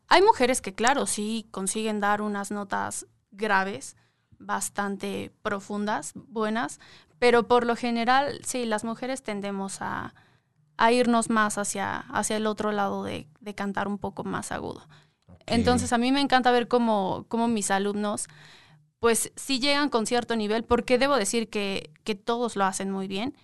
[0.09, 3.96] Hay mujeres que, claro, sí consiguen dar unas notas graves,
[4.38, 6.81] bastante profundas, buenas,
[7.18, 10.14] pero por lo general, sí, las mujeres tendemos a,
[10.77, 14.87] a irnos más hacia, hacia el otro lado de, de cantar un poco más agudo.
[15.46, 18.27] Entonces, a mí me encanta ver cómo, cómo mis alumnos,
[18.99, 23.07] pues sí llegan con cierto nivel, porque debo decir que, que todos lo hacen muy
[23.07, 23.37] bien,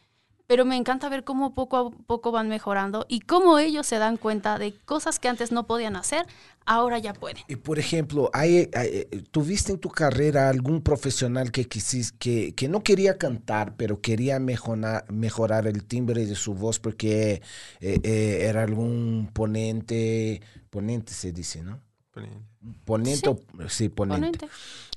[0.53, 4.19] pero me encanta ver cómo poco a poco van mejorando y cómo ellos se dan
[4.19, 6.27] cuenta de cosas que antes no podían hacer,
[6.67, 7.43] ahora ya pueden.
[7.49, 12.69] Y por ejemplo, hay, hay- ¿tuviste en tu carrera algún profesional que, quisis, que, que
[12.69, 17.41] no quería cantar, pero quería mejorar, mejorar el timbre de su voz porque
[17.81, 21.81] eh, eh, era algún ponente, ponente se dice, ¿no?
[22.12, 23.27] Ponente, Sí.
[23.29, 24.20] o- sí, ponente.
[24.20, 24.48] Ponente.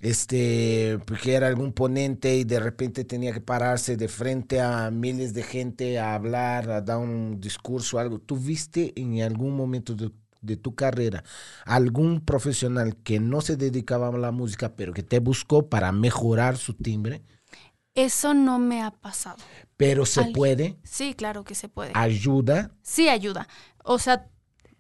[0.02, 5.34] Este, porque era algún ponente y de repente tenía que pararse de frente a miles
[5.34, 8.20] de gente a hablar, a dar un discurso, algo.
[8.20, 11.24] ¿Tuviste en algún momento de, de tu carrera
[11.66, 16.58] algún profesional que no se dedicaba a la música, pero que te buscó para mejorar
[16.58, 17.24] su timbre?
[17.96, 19.38] Eso no me ha pasado.
[19.78, 21.92] Pero se Al- puede, Sí, claro que se puede.
[21.96, 22.72] ayuda.
[22.84, 23.48] Sí ayuda.
[23.84, 24.28] O sea,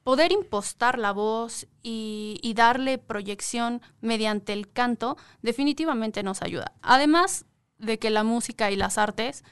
[0.05, 6.73] poder impostar la voz y, y darle proyección mediante el canto definitivamente nos ayuda.
[6.83, 7.45] Además
[7.79, 9.43] de que la música y las artes,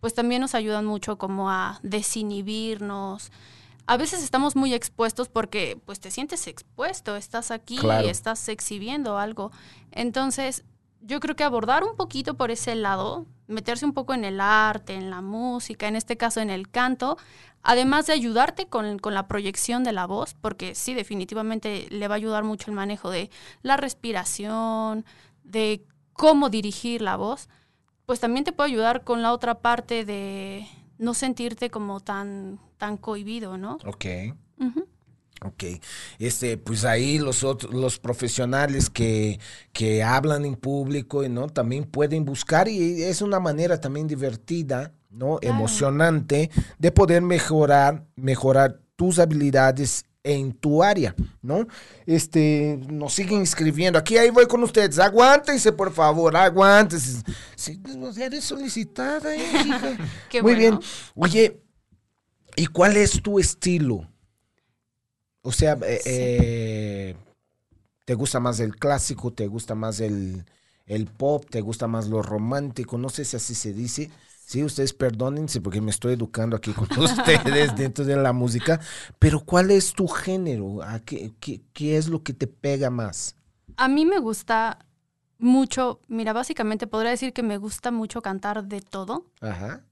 [0.00, 3.30] pues también nos ayudan mucho como a desinhibirnos.
[3.86, 8.04] A veces estamos muy expuestos porque pues te sientes expuesto, estás aquí Claro.
[8.06, 9.52] y estás exhibiendo algo.
[9.92, 10.64] Entonces,
[11.00, 14.94] yo creo que abordar un poquito por ese lado, meterse un poco en el arte,
[14.94, 17.16] en la música, en este caso en el canto,
[17.62, 22.14] además de ayudarte con, con la proyección de la voz, porque sí, definitivamente le va
[22.14, 23.30] a ayudar mucho el manejo de
[23.62, 25.04] la respiración,
[25.42, 27.48] de cómo dirigir la voz,
[28.06, 30.66] pues también te puede ayudar con la otra parte de
[30.98, 33.78] no sentirte como tan, tan cohibido, ¿no?
[33.86, 34.06] Ok.
[35.42, 35.64] Ok,
[36.18, 39.40] este, pues ahí los otros, los profesionales que,
[39.72, 41.48] que hablan en público, ¿no?
[41.48, 45.38] También pueden buscar y es una manera también divertida, ¿no?
[45.38, 45.56] Claro.
[45.56, 51.66] Emocionante de poder mejorar, mejorar tus habilidades en tu área, ¿no?
[52.04, 53.98] Este, nos siguen escribiendo.
[53.98, 54.98] Aquí ahí voy con ustedes.
[54.98, 57.22] Aguántense, por favor, aguántense.
[57.56, 57.80] Sí,
[58.20, 59.96] eres solicitada, ¿eh, hija?
[60.28, 60.78] Qué Muy bueno.
[60.78, 60.90] bien.
[61.14, 61.62] Oye,
[62.56, 64.06] ¿y cuál es tu estilo?
[65.42, 67.16] O sea, eh, eh,
[68.04, 69.32] ¿te gusta más el clásico?
[69.32, 70.44] ¿Te gusta más el,
[70.86, 71.44] el pop?
[71.50, 72.98] ¿Te gusta más lo romántico?
[72.98, 74.10] No sé si así se dice.
[74.46, 78.80] Sí, ustedes perdónense porque me estoy educando aquí con ustedes dentro de la música.
[79.18, 80.82] Pero ¿cuál es tu género?
[80.82, 83.36] ¿A qué, qué, qué es lo que te pega más?
[83.76, 84.78] A mí me gusta
[85.38, 89.84] mucho, mira, básicamente podría decir que me gusta mucho cantar de todo, Ajá.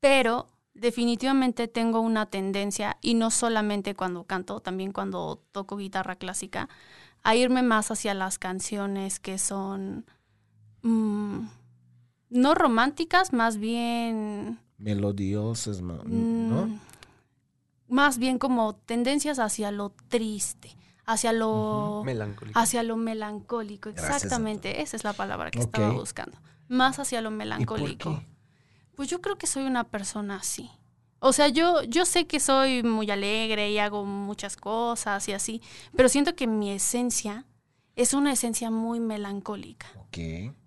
[0.00, 0.46] pero
[0.76, 6.68] definitivamente tengo una tendencia, y no solamente cuando canto, también cuando toco guitarra clásica,
[7.22, 10.04] a irme más hacia las canciones que son
[10.82, 11.40] mm,
[12.30, 14.58] no románticas, más bien...
[14.78, 16.66] Melodiosas, ma- ¿no?
[16.66, 16.78] mm,
[17.88, 22.02] Más bien como tendencias hacia lo triste, hacia lo...
[22.04, 22.58] Melancólico.
[22.58, 24.82] Hacia lo melancólico, exactamente.
[24.82, 26.38] Esa es la palabra que estaba buscando.
[26.68, 28.10] Más hacia lo ¿Y por melancólico.
[28.20, 28.35] qué?
[28.96, 30.70] Pues yo creo que soy una persona así.
[31.18, 35.62] O sea, yo, yo sé que soy muy alegre y hago muchas cosas y así,
[35.96, 37.44] pero siento que mi esencia
[37.94, 39.86] es una esencia muy melancólica.
[39.96, 40.18] Ok.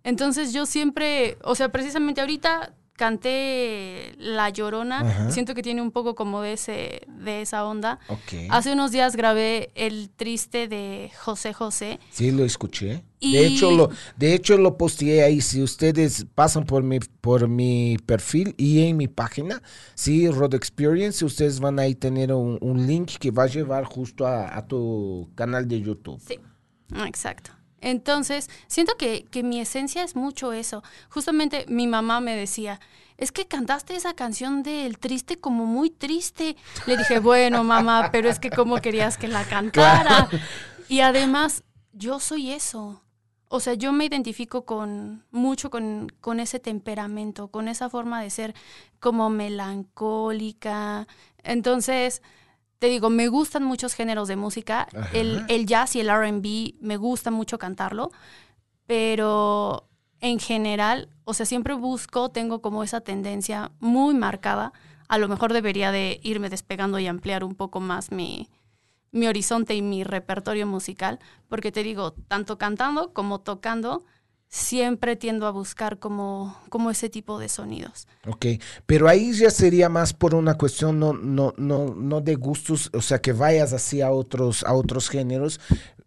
[0.03, 5.31] Entonces yo siempre, o sea, precisamente ahorita canté La Llorona, Ajá.
[5.31, 7.99] siento que tiene un poco como de, ese, de esa onda.
[8.09, 8.49] Ok.
[8.49, 11.99] Hace unos días grabé El Triste de José José.
[12.09, 13.03] Sí, lo escuché.
[13.19, 15.41] Y- De hecho, lo, de hecho, lo posteé ahí.
[15.41, 19.61] Si ustedes pasan por mi, por mi perfil y en mi página,
[19.95, 23.83] sí, Road Experience, ustedes van a ahí tener un, un link que va a llevar
[23.85, 26.21] justo a, a tu canal de YouTube.
[26.25, 26.39] Sí,
[27.05, 27.51] exacto.
[27.81, 30.83] Entonces, siento que, que mi esencia es mucho eso.
[31.09, 32.79] Justamente mi mamá me decía,
[33.17, 36.57] es que cantaste esa canción del triste como muy triste.
[36.87, 40.27] Le dije, bueno, mamá, pero es que cómo querías que la cantara.
[40.89, 43.01] Y además, yo soy eso.
[43.49, 48.29] O sea, yo me identifico con mucho con, con ese temperamento, con esa forma de
[48.29, 48.53] ser
[48.99, 51.07] como melancólica.
[51.43, 52.21] Entonces,
[52.77, 54.87] te digo, me gustan muchos géneros de música.
[55.13, 58.11] El, el jazz y el RB me gusta mucho cantarlo,
[58.85, 59.89] pero
[60.21, 64.73] en general, o sea, siempre busco, tengo como esa tendencia muy marcada.
[65.07, 68.47] A lo mejor debería de irme despegando y ampliar un poco más mi,
[69.11, 74.05] mi horizonte y mi repertorio musical, porque te digo, tanto cantando como tocando,
[74.47, 78.07] siempre tiendo a buscar como, como ese tipo de sonidos.
[78.27, 78.45] Ok,
[78.85, 83.01] pero ahí ya sería más por una cuestión no, no, no, no de gustos, o
[83.01, 85.59] sea, que vayas así a otros, a otros géneros.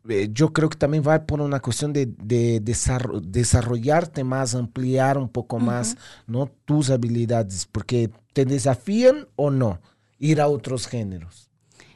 [0.09, 5.17] Eh, yo creo que también va por una cuestión de, de desarro- desarrollarte más, ampliar
[5.19, 6.51] un poco más, ¿no?
[6.65, 9.81] Tus habilidades, porque te desafían o no
[10.19, 11.49] ir a otros géneros.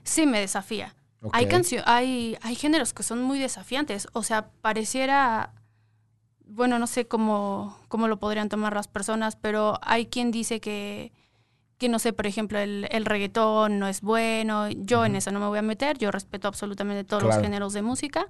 [0.05, 0.95] Sí, me desafía.
[1.33, 4.09] Hay, cancio- hay, hay géneros que son muy desafiantes.
[4.13, 5.53] O sea, pareciera,
[6.45, 11.13] bueno, no sé cómo, cómo lo podrían tomar las personas, pero hay quien dice que,
[11.79, 14.69] que no sé, por ejemplo, el, el reggaetón no es bueno.
[14.71, 15.99] Yo en eso no me voy a meter.
[15.99, 17.37] Yo respeto absolutamente todos Claro.
[17.41, 18.27] los géneros de música.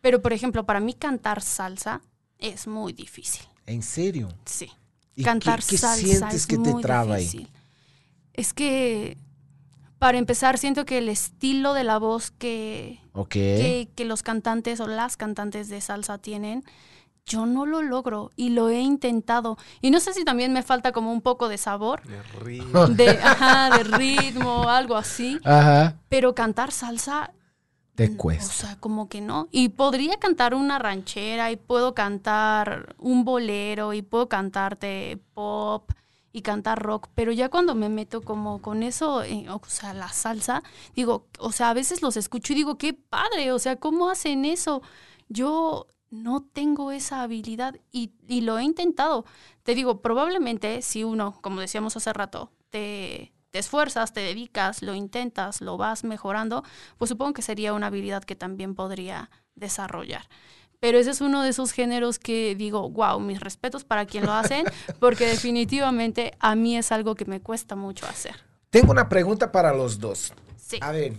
[0.00, 2.00] Pero, por ejemplo, para mí cantar salsa
[2.38, 3.42] es muy difícil.
[3.66, 4.28] ¿En serio?
[4.44, 4.70] Sí.
[5.16, 7.24] ¿Y Cantar qué, qué salsa sientes es que te muy traba ahí?
[7.24, 7.48] difícil.
[8.32, 9.18] Es que,
[9.98, 14.86] para empezar, siento que el estilo de la voz que, que, que los cantantes o
[14.86, 16.64] las cantantes de salsa tienen,
[17.26, 19.58] yo no lo logro y lo he intentado.
[19.80, 22.86] Y no sé si también me falta como un poco de sabor, De ritmo.
[22.88, 25.38] de, ajá, de ritmo, algo así.
[25.44, 25.96] Ajá.
[26.08, 27.32] Pero cantar salsa,
[27.94, 28.44] Te o cuesta.
[28.52, 29.48] sea, como que no.
[29.50, 35.90] Y podría cantar una ranchera y puedo cantar un bolero y puedo cantarte pop
[36.32, 40.08] y cantar rock, pero ya cuando me meto como con eso, eh, o sea, la
[40.08, 40.62] salsa,
[40.94, 44.44] digo, o sea, a veces los escucho y digo, qué padre, o sea, ¿cómo hacen
[44.44, 44.82] eso?
[45.28, 49.24] Yo no tengo esa habilidad y, y lo he intentado.
[49.62, 54.94] Te digo, probablemente si uno, como decíamos hace rato, te, te esfuerzas, te dedicas, lo
[54.94, 56.64] intentas, lo vas mejorando,
[56.98, 60.28] pues supongo que sería una habilidad que también podría desarrollar.
[60.80, 64.32] Pero ese es uno de esos géneros que digo, wow, mis respetos para quien lo
[64.32, 64.64] hacen,
[65.00, 68.36] porque definitivamente a mí es algo que me cuesta mucho hacer.
[68.70, 70.32] Tengo una pregunta para los dos.
[70.56, 70.78] Sí.
[70.80, 71.14] A ver,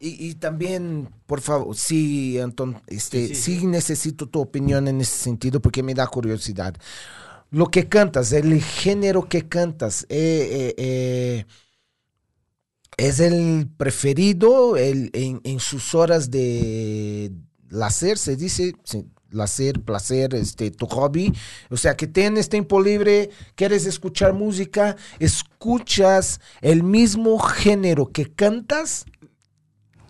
[0.00, 5.00] y, y también, por favor, sí, Anton, este, sí, Sí, sí, necesito tu opinión en
[5.00, 6.74] ese sentido porque me da curiosidad.
[7.50, 11.44] Lo que cantas, el género que cantas, eh, eh, eh,
[12.96, 17.30] ¿es el preferido el, en, en sus horas de
[17.74, 18.76] placer, se dice?
[18.84, 21.32] Sí, placer, placer, este, tu hobby.
[21.70, 29.06] O sea, que tienes tiempo libre, quieres escuchar música, escuchas el mismo género que cantas.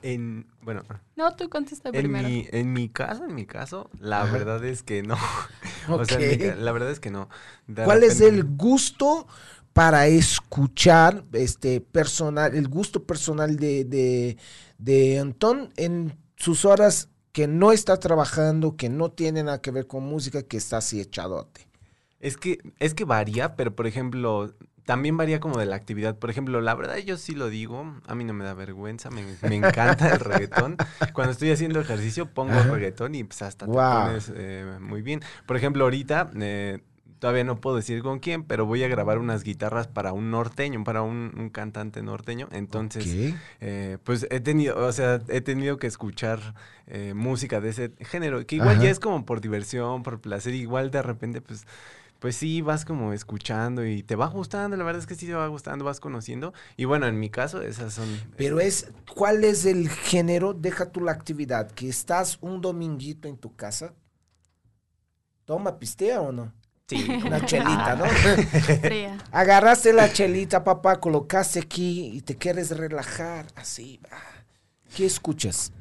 [0.03, 0.83] En, bueno,
[1.17, 2.29] No, tú contesta en primero.
[2.29, 4.33] mi, en mi caso, en mi caso, la Ajá.
[4.33, 5.17] verdad es que no.
[5.89, 7.31] O sea, mi la verdad es que no.
[7.67, 9.27] De ¿Cuál es el gusto
[9.73, 14.37] para escuchar, este, personal, el gusto personal de, de,
[14.77, 19.89] de Antón en sus horas que no está trabajando, que no tiene nada que ver
[19.89, 21.67] con música, que está así echadote?
[22.21, 26.17] Es que, es que varía, pero por ejemplo, también varía como de la actividad.
[26.17, 29.25] Por ejemplo, la verdad yo sí lo digo, a mí no me da vergüenza, me,
[29.43, 30.77] me encanta el reggaetón.
[31.13, 35.21] Cuando estoy haciendo ejercicio pongo reggaetón y pues hasta te pones eh, muy bien.
[35.45, 36.85] Por ejemplo, ahorita eh,
[37.25, 40.85] todavía no puedo decir con quién, pero voy a grabar unas guitarras para un norteño,
[40.85, 42.51] para un, un cantante norteño.
[42.53, 46.55] Entonces, eh, pues he tenido, o sea, he tenido que escuchar
[46.87, 48.85] eh, música de ese género, que igual Ajá.
[48.85, 51.67] ya es como por diversión, por placer, igual de repente, pues,
[52.19, 55.33] pues sí, vas como escuchando y te va gustando, la verdad es que sí te
[55.33, 56.53] va gustando, vas conociendo.
[56.77, 58.21] Y bueno, en mi caso, esas son...
[58.37, 60.53] Pero es, ¿cuál es el género?
[60.53, 63.95] Deja tú la actividad, que estás un dominguito en tu casa.
[65.47, 66.53] Toma, pistea o no?
[66.87, 68.05] Sí, Una chelita, ¿no?
[68.83, 69.19] Fría.
[69.33, 74.01] Agarraste la chelita, papá, colocaste aquí y te quieres relajar, así.
[74.95, 75.73] ¿Qué escuchas?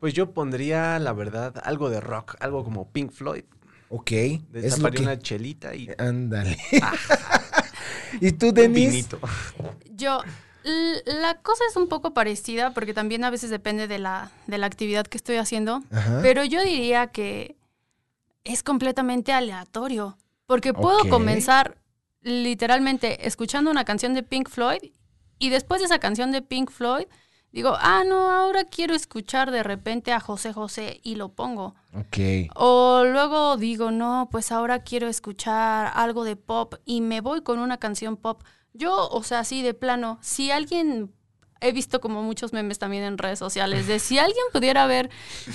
[0.00, 3.44] pues yo pondría, la verdad, algo de rock, algo como Pink Floyd.
[3.90, 5.02] Ok, es lo Destaparía que...
[5.02, 6.56] una chelita y Ándale.
[8.20, 9.08] ¿Y tú, Denise?
[9.90, 10.22] Yo,
[11.04, 14.66] la cosa es un poco parecida porque también a veces depende de la, de la
[14.66, 16.20] actividad que estoy haciendo, Ajá.
[16.22, 17.56] pero yo diría que
[18.44, 20.16] es completamente aleatorio,
[20.48, 21.76] porque puedo comenzar
[22.22, 24.80] literalmente escuchando una canción de Pink Floyd
[25.38, 27.04] y después de esa canción de Pink Floyd
[27.52, 31.74] digo, ah, no, ahora quiero escuchar de repente a José José y lo pongo.
[31.92, 32.50] Ok.
[32.54, 37.58] O luego digo, no, pues ahora quiero escuchar algo de pop y me voy con
[37.58, 38.42] una canción pop.
[38.72, 41.12] Yo, o sea, así de plano, si alguien
[41.60, 45.10] he visto como muchos memes también en redes sociales de si alguien pudiera ver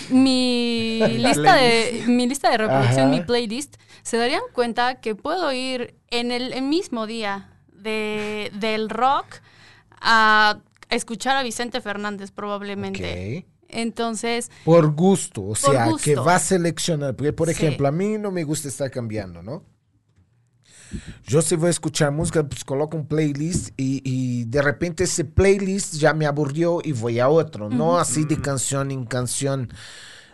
[0.10, 3.18] mi lista de mi lista de reproducción, Ajá.
[3.20, 8.90] mi playlist, se darían cuenta que puedo ir en el, el mismo día de, del
[8.90, 9.26] rock
[10.02, 13.40] a escuchar a Vicente Fernández probablemente.
[13.40, 13.46] Ok.
[13.76, 16.04] Entonces, Por gusto, o Por sea, gusto.
[16.06, 17.16] que va a seleccionar.
[17.16, 17.54] Porque, por Sí.
[17.54, 19.64] ejemplo, a mí no me gusta estar cambiando, ¿no?
[21.26, 25.26] Yo si voy a escuchar música, pues coloco un playlist y, y de repente ese
[25.26, 29.70] playlist ya me aburrió y voy a otro, no así de canción en canción.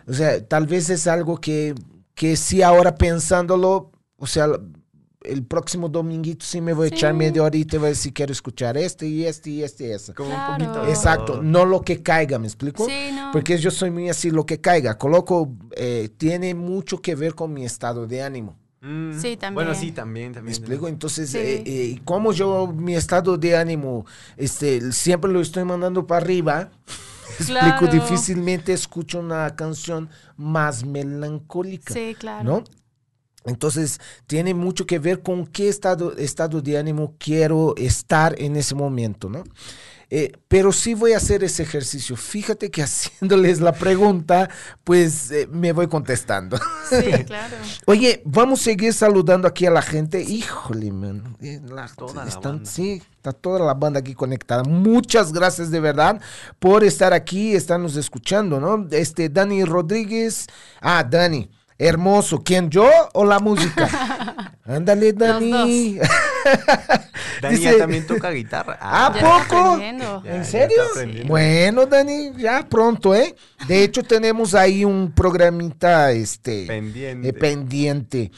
[0.06, 1.74] O sea, tal vez es algo que,
[2.14, 4.46] que sí ahora pensándolo, o sea,
[5.22, 6.94] el próximo dominguito sí me voy a Sí.
[6.94, 9.90] echar media horita y voy a decir quiero escuchar este y este y este y
[9.90, 10.14] este.
[10.14, 10.64] Como Claro.
[10.64, 10.88] un poquito.
[10.88, 12.86] Exacto, no lo que caiga, ¿me explico?
[12.86, 13.30] Sí, no.
[13.30, 14.96] Porque yo soy muy así, lo que caiga.
[14.96, 18.56] Coloco, eh, tiene mucho que ver con mi estado de ánimo.
[18.82, 19.54] Mm, Sí, también.
[19.54, 20.56] Bueno, sí, también, ¿Me también.
[20.56, 20.88] explico?
[20.88, 21.38] Entonces, Sí.
[21.38, 24.06] eh, eh, como yo, mi estado de ánimo,
[24.36, 26.70] este, siempre lo estoy mandando para arriba,
[27.38, 27.86] explico, Claro.
[27.88, 31.92] difícilmente escucho una canción más melancólica.
[31.92, 32.44] sí, claro.
[32.44, 32.64] ¿no?
[33.44, 38.74] Entonces, tiene mucho que ver con qué estado, estado de ánimo quiero estar en ese
[38.74, 39.44] momento, ¿no?
[40.12, 42.16] Eh, pero sí voy a hacer ese ejercicio.
[42.16, 44.50] Fíjate que haciéndoles la pregunta,
[44.82, 46.58] pues eh, me voy contestando.
[46.88, 47.56] Sí, claro.
[47.86, 50.20] Oye, vamos a seguir saludando aquí a la gente.
[50.20, 51.36] Híjole, man.
[51.40, 52.68] eh, la- Toda la banda.
[52.68, 54.64] Sí, está toda la banda aquí conectada.
[54.64, 56.20] Muchas gracias de verdad
[56.58, 58.88] por estar aquí, estarnos escuchando, ¿no?
[58.90, 60.46] Este, Dani Rodríguez.
[60.80, 61.48] Ah, Dani.
[61.80, 62.42] Hermoso.
[62.44, 63.88] ¿Quién, yo o la música?
[64.64, 65.98] Ándale, Dani.
[67.42, 68.78] Dani Dice- ya también toca guitarra.
[68.80, 69.80] ¿A Ya está poco?
[69.80, 70.82] ¿En ya serio?
[70.94, 71.26] está.
[71.26, 73.34] Bueno, Dani, ya pronto, ¿eh?
[73.66, 76.66] De hecho, tenemos ahí un programita, este...
[76.66, 77.28] Pendiente.
[77.28, 78.30] eh, pendiente.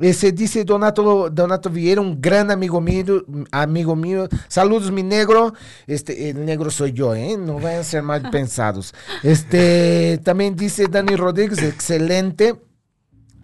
[0.00, 4.28] Ese dice Donato, Donato Vieira, un gran amigo mío, amigo mío.
[4.46, 5.54] Saludos, mi negro.
[5.88, 7.36] Este, el negro soy yo, ¿eh?
[7.36, 8.94] No vayan a ser mal pensados.
[9.24, 12.54] Este, también dice Dani Rodríguez, excelente.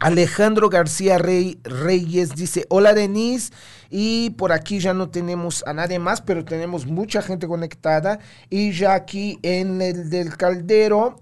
[0.00, 3.52] Alejandro García Rey, Reyes dice, hola Denise,
[3.90, 8.18] y por aquí ya no tenemos a nadie más, pero tenemos mucha gente conectada,
[8.50, 11.20] y ya aquí en el del caldero,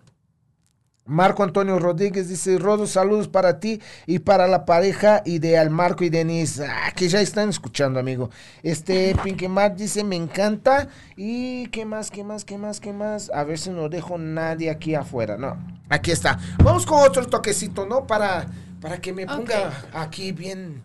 [1.05, 6.11] Marco Antonio Rodríguez dice, Rodo, saludos para ti y para la pareja ideal, Marco y
[6.11, 8.31] Denise, ah, que ya están escuchando, amigo.
[8.63, 13.31] Este, Pinky Mar dice, me encanta, y qué más, qué más, qué más, qué más,
[13.35, 15.57] a ver si no dejo nadie aquí afuera, no,
[15.89, 16.39] aquí está.
[16.63, 18.07] Vamos con otro toquecito, ¿no?
[18.07, 18.47] Para,
[18.81, 20.85] para que me ponga aquí bien,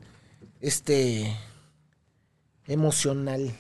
[0.62, 1.32] este,
[2.66, 3.52] emocional.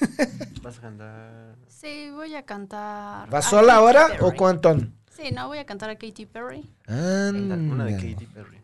[0.62, 1.56] Vas a cantar.
[1.68, 3.30] Sí, voy a cantar.
[3.30, 4.99] ¿Vas a sola ahora o con Antón?
[5.20, 6.64] Sí, no, voy a cantar a Katy Perry.
[6.88, 7.92] Una de.
[7.92, 8.58] Katy Perry.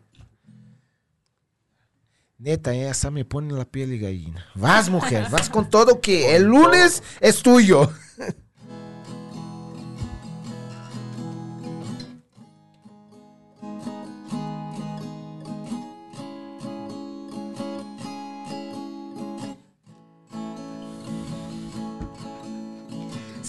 [2.39, 4.45] Neta, eh, esa me pone la piel de gallina.
[4.55, 7.91] Vas, mujer, vas con todo que el lunes es tuyo.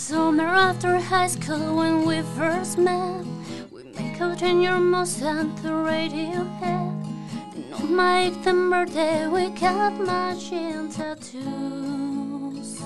[0.08, 3.26] Summer after high school when we first met.
[3.70, 7.04] We make out in your Mustang to Radiohead
[7.54, 12.80] And on my 18th birthday we got matching tattoos.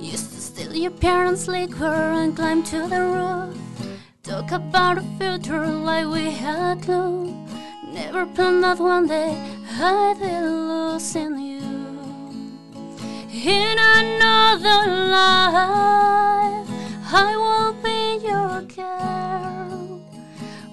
[0.00, 3.54] Used to steal your parents' liquor and climb to the roof.
[4.22, 7.36] Talk about the future like we had clue
[7.92, 9.36] Never planned that one day
[9.68, 11.51] I'd be losing you
[13.32, 16.68] in another life,
[17.10, 20.00] I will be your girl.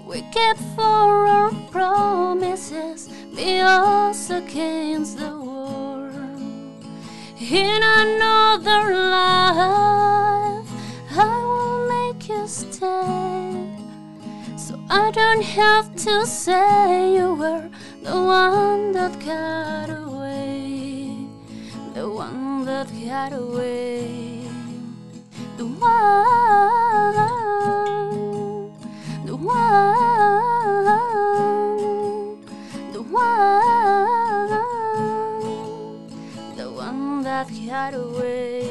[0.05, 6.83] We kept for our promises, be us against the world.
[7.39, 10.67] In another life,
[11.11, 13.73] I will make you stay.
[14.57, 17.69] So I don't have to say you were
[18.03, 20.08] the one that got away.
[22.79, 24.47] Away.
[25.57, 25.89] The one.
[29.25, 30.85] The one.
[32.93, 34.49] The one.
[36.55, 38.69] The one that got away.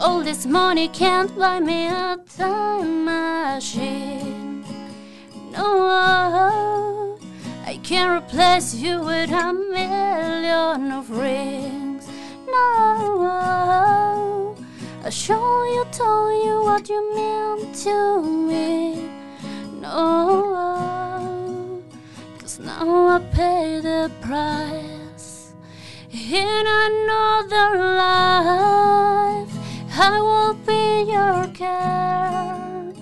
[0.00, 4.64] All this money can't buy me a time machine.
[5.52, 7.16] No,
[7.64, 11.81] I can't replace you with a million of rings.
[12.52, 14.54] No,
[15.04, 19.10] I show you, told you what you meant to me.
[19.80, 21.82] No,
[22.38, 25.54] cause now I pay the price.
[26.12, 29.52] In another life,
[29.98, 32.92] I will be your care.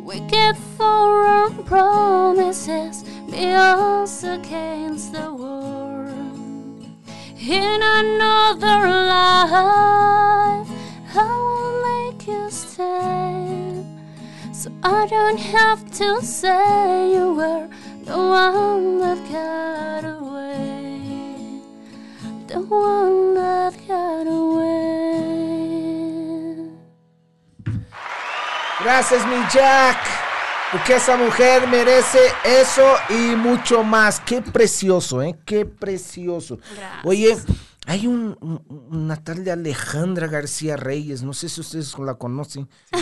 [0.00, 5.77] We get foreign promises, be us against the world.
[7.50, 8.78] In another
[9.08, 10.68] life,
[11.14, 13.86] I will make you stay.
[14.52, 17.66] So I don't have to say you were
[18.04, 21.62] the one that got away.
[22.48, 24.68] The one that got away.
[28.82, 30.27] Gracias, mi Jack.
[30.70, 34.20] Porque esa mujer merece eso y mucho más.
[34.20, 35.34] Qué precioso, ¿eh?
[35.46, 36.58] Qué precioso.
[36.76, 37.04] Gracias.
[37.04, 37.36] Oye,
[37.86, 41.22] hay un, un- una tal de Alejandra García Reyes.
[41.22, 42.68] No sé si ustedes la conocen.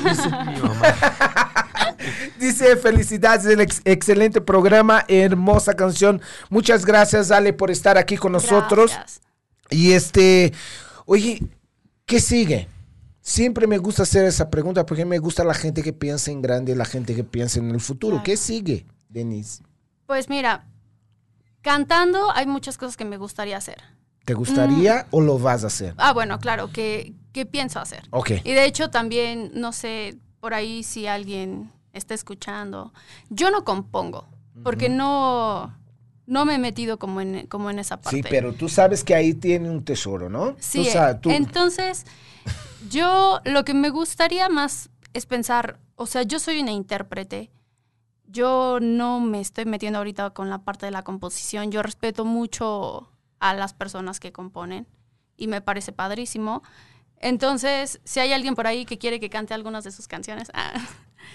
[2.38, 6.20] Dice, felicidades ex- excelente programa, hermosa canción.
[6.50, 8.92] Muchas gracias, Ale, por estar aquí con nosotros.
[8.92, 9.20] Gracias.
[9.70, 10.52] Y este,
[11.04, 11.42] oye,
[12.04, 12.68] ¿qué sigue?
[13.28, 16.76] Siempre me gusta hacer esa pregunta porque me gusta la gente que piensa en grande,
[16.76, 18.12] la gente que piensa en el futuro.
[18.18, 18.22] Claro.
[18.24, 19.64] ¿Qué sigue, Denise?
[20.06, 20.64] Pues mira,
[21.60, 23.82] cantando hay muchas cosas que me gustaría hacer.
[24.24, 25.94] ¿Te gustaría o lo vas a hacer?
[25.96, 28.04] Ah, bueno, claro, que, que pienso hacer.
[28.12, 28.30] Ok.
[28.44, 32.92] Y de hecho también, no sé, por ahí si alguien está escuchando,
[33.28, 34.28] yo no compongo,
[34.62, 35.76] porque no,
[36.26, 38.18] no me he metido como en, como en esa parte.
[38.18, 40.54] Sí, pero tú sabes que ahí tiene un tesoro, ¿no?
[40.60, 42.04] Sí, Tú sa- tú- entonces
[42.90, 47.50] yo lo que me gustaría más es pensar, o sea, yo soy una intérprete,
[48.26, 53.10] yo no me estoy metiendo ahorita con la parte de la composición, yo respeto mucho
[53.38, 54.86] a las personas que componen
[55.36, 56.62] y me parece padrísimo.
[57.18, 60.74] Entonces, si hay alguien por ahí que quiere que cante algunas de sus canciones, ah,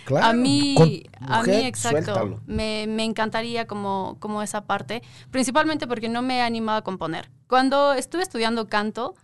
[0.05, 6.09] Claro, a mí, a mí exacto, me, me encantaría como, como esa parte, principalmente porque
[6.09, 7.29] no me he animado a componer.
[7.47, 9.15] Cuando estuve estudiando canto,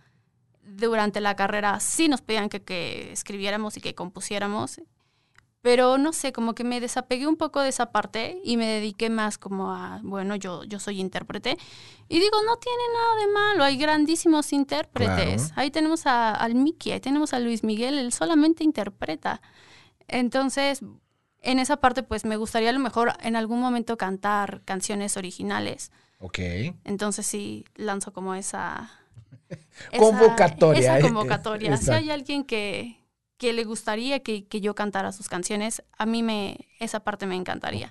[0.76, 4.80] durante la carrera sí nos pedían que, que escribiéramos y que compusiéramos,
[5.60, 9.10] pero no sé, como que me desapegué un poco de esa parte y me dediqué
[9.10, 11.58] más como a, bueno, yo, yo soy intérprete.
[12.08, 15.46] Y digo, no tiene nada de malo, hay grandísimos intérpretes.
[15.46, 15.54] Claro.
[15.56, 19.42] Ahí tenemos a, al Mickey, ahí tenemos a Luis Miguel, él solamente interpreta.
[20.06, 20.80] Entonces,
[21.42, 25.90] en esa parte, pues me gustaría a lo mejor en algún momento cantar canciones originales.
[26.20, 26.38] Ok.
[26.84, 28.90] Entonces sí lanzo como esa...
[29.92, 31.76] esa- Convocatoria, Esa eh, convocatoria.
[31.76, 32.96] Si hay alguien que,
[33.36, 37.36] que le gustaría que, que yo cantara sus canciones, a mí me esa parte me
[37.36, 37.90] encantaría.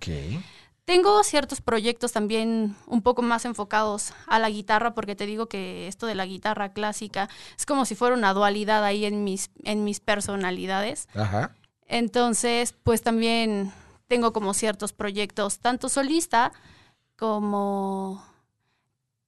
[0.86, 5.88] Tengo ciertos proyectos también un poco más enfocados a la guitarra, porque te digo que
[5.90, 7.28] esto de la guitarra clásica
[7.58, 11.10] es como si fuera una dualidad ahí en mis, en mis personalidades.
[11.14, 11.54] Ajá.
[11.88, 13.74] Entonces, pues también
[14.08, 16.54] tengo como ciertos proyectos, tanto solista
[17.18, 18.24] como,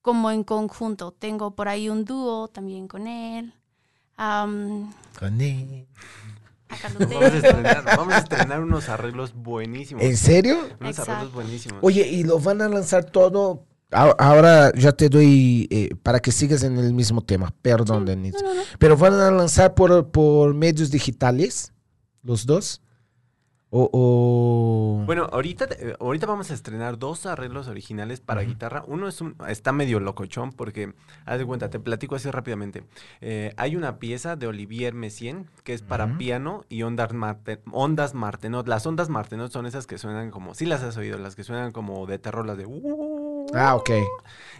[0.02, 1.12] como en conjunto.
[1.12, 3.54] Tengo por ahí un dúo también con él.
[4.16, 5.88] Am, Con él.
[6.68, 7.36] acá lo Vamos a tengo.
[7.48, 10.04] estrenar, vamos a estrenar unos arreglos buenísimos.
[10.04, 10.58] ¿En serio?
[10.80, 11.12] Unos Exacto.
[11.12, 11.80] arreglos buenísimos.
[11.82, 13.66] Oye, y lo van a lanzar todo.
[13.92, 17.52] Ahora ya te doy eh, para que sigas en el mismo tema.
[17.64, 18.38] Perdón, Denise.
[18.44, 18.62] No, no, no.
[18.78, 21.74] Pero van a lanzar por, por medios digitales,
[22.22, 22.82] los dos.
[23.72, 28.84] O, o- Bueno, ahorita, eh, ahorita vamos a estrenar dos arreglos originales para guitarra.
[28.88, 30.94] Uno es un, está medio locochón porque,
[31.26, 32.84] haz de cuenta, te platico así rápidamente.
[33.22, 38.14] Eh, hay una pieza de Olivier Messiaen que es para piano y ondas, marte- ondas
[38.16, 38.68] martenot.
[38.68, 41.72] Las ondas martenot son esas que suenan como, sí las has oído, las que suenan
[41.72, 42.66] como de terror, las de...
[42.66, 43.29] "Uh".
[43.54, 43.90] Ah, ok.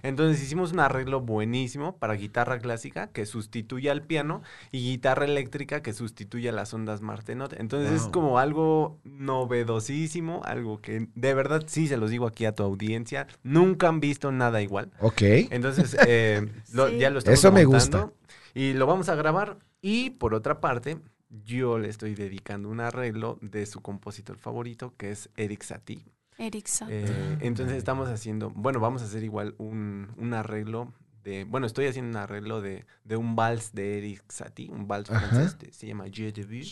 [0.02, 5.82] Entonces hicimos un arreglo buenísimo para guitarra clásica que sustituye al piano y guitarra eléctrica
[5.82, 7.54] que sustituye a las ondas Martenot.
[7.60, 12.54] Entonces es como algo novedosísimo, algo que de verdad sí se los digo aquí a
[12.56, 14.92] tu audiencia, nunca han visto nada igual.
[15.02, 15.22] Ok.
[15.52, 16.98] Entonces eh, lo- Sí.
[17.00, 18.10] ya lo estamos Eso me gusta.
[18.54, 20.98] Y lo vamos a grabar y por otra parte
[21.46, 26.06] yo le estoy dedicando un arreglo de su compositor favorito que es Eric Satie.
[26.40, 26.88] Erickson.
[26.92, 31.86] Eh, entonces estamos haciendo, bueno, vamos a hacer igual un, un arreglo de, bueno, estoy
[31.88, 35.28] haciendo un arreglo de, de un vals de Eric Satie, un vals Ajá.
[35.28, 36.64] francés, de- se llama Jeu de Vue,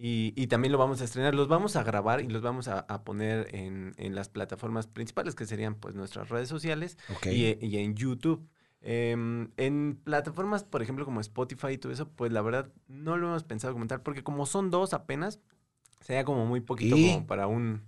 [0.00, 2.78] y, y también lo vamos a estrenar, los vamos a grabar y los vamos a,
[2.80, 7.78] a poner en, en las plataformas principales, que serían pues nuestras redes sociales y, y
[7.78, 8.46] en YouTube.
[8.80, 13.26] Em, en plataformas, por ejemplo, como Spotify y todo eso, pues la verdad no lo
[13.26, 15.40] hemos pensado comentar, porque como son dos apenas,
[16.00, 17.82] sería como muy poquito Y- como para un...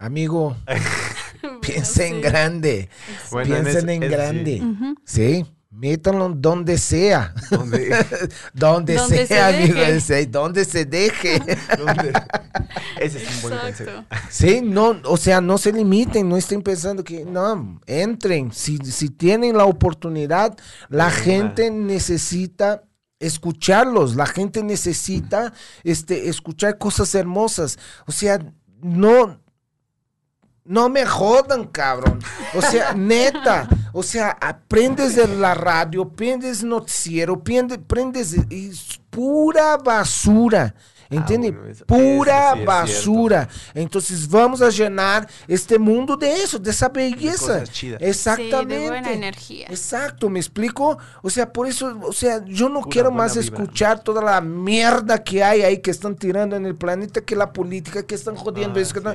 [0.00, 0.56] Amigo,
[1.60, 2.88] piensa en grande.
[3.30, 4.08] Bueno, en Piensen en sí.
[4.08, 4.62] grande.
[5.04, 7.34] Sí, métanlo donde sea.
[7.50, 7.94] donde,
[8.54, 9.74] Donde, Donde sea, se amigo.
[9.78, 9.96] deje.
[9.96, 11.38] ese, Donde se deje.
[11.78, 12.12] donde-
[12.98, 14.04] Ese es un buen consejo.
[14.30, 18.52] Sí, no, o sea, no se limiten, no estén pensando que, no, entren.
[18.52, 20.56] Si, si tienen la oportunidad,
[20.88, 22.84] la gente necesita
[23.18, 24.16] escucharlos.
[24.16, 25.52] La gente necesita
[25.84, 27.78] este, escuchar cosas hermosas.
[28.06, 28.38] O sea,
[28.82, 29.38] no,
[30.70, 32.20] no me jodan, cabrón.
[32.54, 33.68] O sea, neta.
[33.92, 40.74] O sea, aprendes de la radio, prendes noticiero, prende- prendes y es pura basura.
[41.10, 43.48] Bueno, eso- pura es basura.
[43.74, 47.38] Entonces vamos a llenar este mundo de eso, de esa belleza.
[47.38, 48.00] cosas chidas.
[48.00, 48.76] Exactamente.
[48.76, 49.66] Sí, de buena energía.
[49.68, 50.98] Exacto, ¿me explico?
[51.22, 53.44] O sea, por eso, o sea, yo no Pura quiero más vibra.
[53.58, 57.52] escuchar toda la mierda que hay ahí que están tirando en el planeta, que la
[57.52, 58.78] política, que están jodiendo.
[58.78, 59.00] Ah, eso, sí.
[59.02, 59.14] no.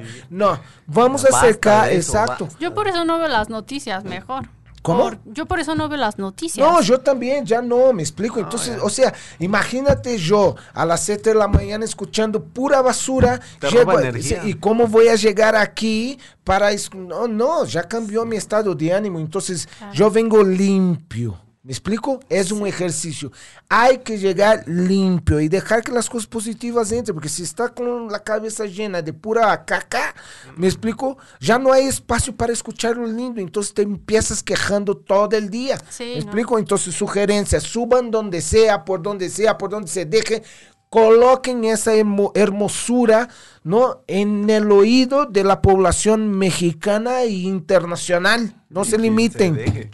[0.52, 2.50] no, vamos a acercar, de eso, exacto.
[2.60, 4.50] Yo por eso no veo las noticias mejor.
[4.86, 5.00] ¿Cómo?
[5.04, 6.66] Por- yo por eso no veo las noticias.
[6.66, 8.40] No, yo también, ya no, me explico.
[8.40, 13.40] Entonces, o sea, imagínate yo a las 7 de la mañana escuchando pura basura.
[13.60, 14.42] Te llego roba a- energía.
[14.46, 16.70] ¿Y cómo voy a llegar aquí para...
[16.96, 19.20] No, no, ya cambió mi estado de ánimo.
[19.20, 21.40] Entonces, yo vengo limpio.
[21.66, 22.20] ¿Me explico?
[22.30, 23.32] Es un ejercicio.
[23.68, 28.08] Hay que llegar limpio y dejar que las cosas positivas entren, porque si está con
[28.12, 30.14] la cabeza llena de pura caca,
[30.58, 31.18] ¿me explico?
[31.40, 35.80] Ya no hay espacio para escuchar lo lindo, entonces te empiezas quejando todo el día.
[35.90, 36.18] Sí, ¿Me ¿no?
[36.22, 36.60] explico?
[36.60, 40.44] Entonces, sugerencias, suban donde sea, por donde sea, por donde se deje,
[40.88, 43.28] coloquen esa hermo- hermosura,
[43.64, 44.04] ¿no?
[44.08, 48.56] En el oído de la población mexicana e internacional.
[48.70, 49.90] No Y se limiten,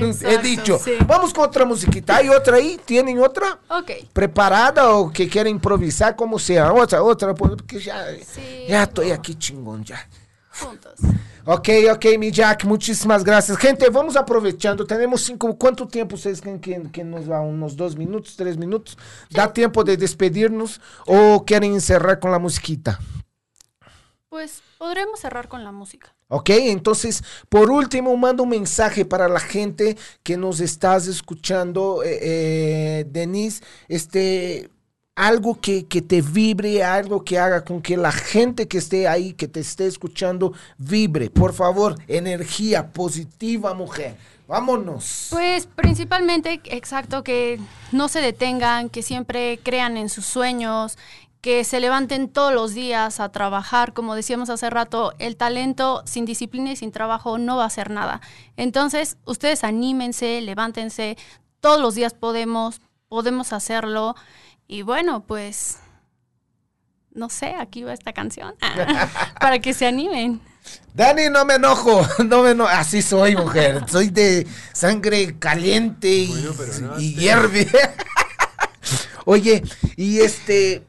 [0.00, 0.28] chinga.
[0.28, 0.78] He Exacto, dicho.
[0.78, 0.92] sí.
[1.06, 2.16] Vamos con otra musiquita.
[2.16, 2.80] ¿Hay otra ahí?
[2.84, 3.58] ¿Tienen otra?
[3.68, 3.90] Ok.
[4.12, 6.16] ¿Preparada o que quieren improvisar?
[6.16, 6.72] Como sea.
[6.72, 10.08] Otra, otra, porque ya, Sí, ya estoy aquí chingón ya.
[10.52, 10.94] Juntos.
[11.46, 13.56] Ok, ok, mi Jack, muchísimas gracias.
[13.56, 14.84] Gente, vamos aprovechando.
[14.86, 15.56] Tenemos cinco.
[15.56, 17.40] ¿Cuánto tiempo ustedes creen que, que nos va?
[17.40, 18.98] ¿Unos dos minutos, tres minutos?
[19.30, 23.00] ¿Da tiempo de despedirnos o quieren cerrar con la musiquita?
[24.28, 26.14] Pues podremos cerrar con la música.
[26.32, 32.18] Ok, entonces, por último, mando un mensaje para la gente que nos estás escuchando, eh,
[32.22, 34.70] eh, Denise, este,
[35.16, 39.32] algo que, que te vibre, algo que haga con que la gente que esté ahí,
[39.32, 41.30] que te esté escuchando, vibre.
[41.30, 44.14] Por favor, energía positiva, mujer.
[44.46, 45.28] Vámonos.
[45.30, 47.58] Pues principalmente, exacto, que
[47.90, 50.96] no se detengan, que siempre crean en sus sueños,
[51.40, 53.92] que se levanten todos los días a trabajar.
[53.94, 57.90] Como decíamos hace rato, el talento sin disciplina y sin trabajo no va a hacer
[57.90, 58.20] nada.
[58.56, 61.16] Entonces, ustedes anímense, levántense,
[61.60, 64.16] todos los días podemos, podemos hacerlo.
[64.66, 65.78] Y bueno, pues,
[67.12, 68.54] no sé, aquí va esta canción,
[69.40, 70.40] para que se animen.
[70.92, 72.68] Dani, no me enojo, no me enojo.
[72.70, 73.82] Así soy, mujer.
[73.88, 77.66] Soy de sangre caliente y, Bueno, pero no y te- hierve.
[79.24, 79.62] Oye,
[79.96, 80.86] y este.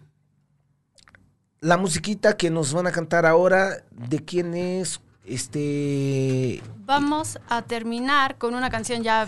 [1.64, 5.00] La musiquita que nos van a cantar ahora, ¿de quién es?
[5.24, 6.60] Este.
[6.86, 9.28] Vamos a terminar con una canción ya,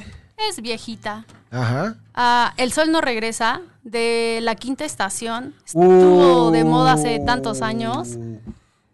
[0.50, 1.28] es viejita.
[1.52, 1.96] Ajá.
[2.16, 5.54] Ah, El Sol no regresa, de la quinta estación.
[5.64, 8.18] Estuvo de moda hace tantos años.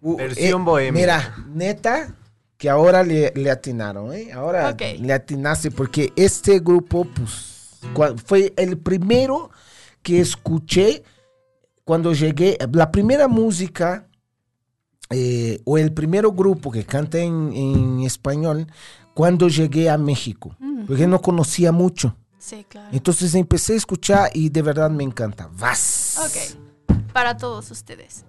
[0.01, 0.91] Uh, Versión bohemia.
[1.01, 2.13] Mira, neta,
[2.57, 4.33] que ahora le, le atinaron, ¿eh?
[4.33, 4.81] Ahora Ok.
[4.99, 7.79] le atinaste porque este grupo, pues,
[8.25, 9.49] fue el primero
[10.03, 11.03] que escuché
[11.89, 14.07] cuando llegué, la primera música
[15.09, 18.67] eh, o el primer grupo que canta en, en español
[19.15, 22.15] cuando llegué a México, porque no conocía mucho.
[22.37, 22.89] Sí, claro.
[22.91, 25.49] Entonces empecé a escuchar y de verdad me encanta.
[25.57, 26.19] Vas.
[26.19, 28.23] Ok, para todos ustedes.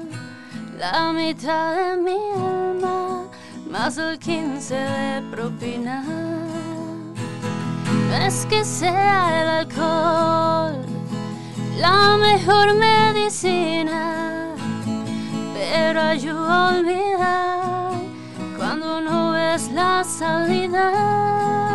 [0.78, 3.26] la mitad de mi alma
[3.70, 6.02] más el 15 de propina.
[8.08, 10.86] No es que sea el alcohol
[11.78, 14.54] la mejor medicina,
[15.52, 17.92] pero ayuda a olvidar
[18.56, 21.73] cuando no ves la salida.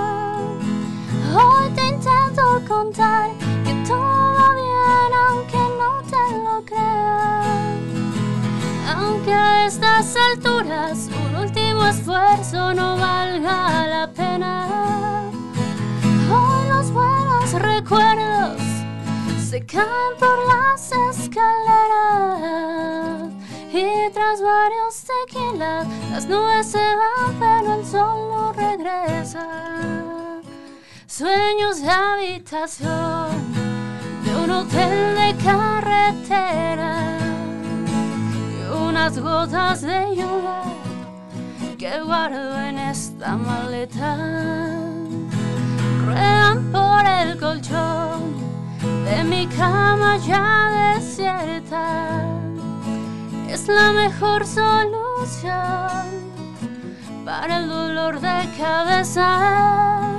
[2.67, 3.29] Contar
[3.63, 7.77] que todo va bien aunque no te lo creas.
[8.95, 14.67] Aunque a estas alturas un último esfuerzo no valga la pena.
[16.31, 18.61] Hoy los buenos recuerdos
[19.49, 21.39] se caen por las escaleras.
[23.71, 30.18] Y tras varios tequilas las nubes se van pero el sol no regresa
[31.19, 33.27] sueños de habitación
[34.23, 37.17] de un hotel de carretera
[38.31, 40.63] y unas gotas de lluvia
[41.77, 44.15] que guardo en esta maleta.
[46.05, 48.37] Ruedan por el colchón
[49.03, 52.23] de mi cama ya desierta.
[53.49, 55.99] Es la mejor solución
[57.25, 60.18] para el dolor de cabeza.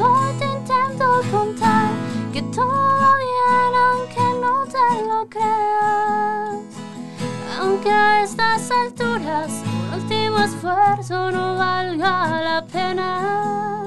[0.00, 1.90] Hoy te intento contar
[2.32, 6.56] que todo bien aunque no te lo creas.
[7.58, 9.50] Aunque a estas alturas
[9.92, 13.82] un último esfuerzo no valga la pena.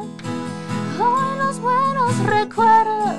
[1.00, 3.16] Hoy los buenos recuerdos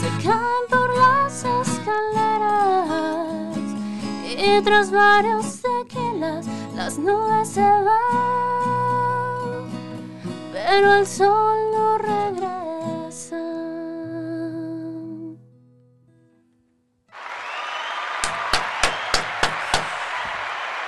[0.00, 2.86] se caen por las escaleras
[4.38, 8.45] y tras varios tequilas las nubes se van,
[10.76, 13.36] pero el sol no regresa.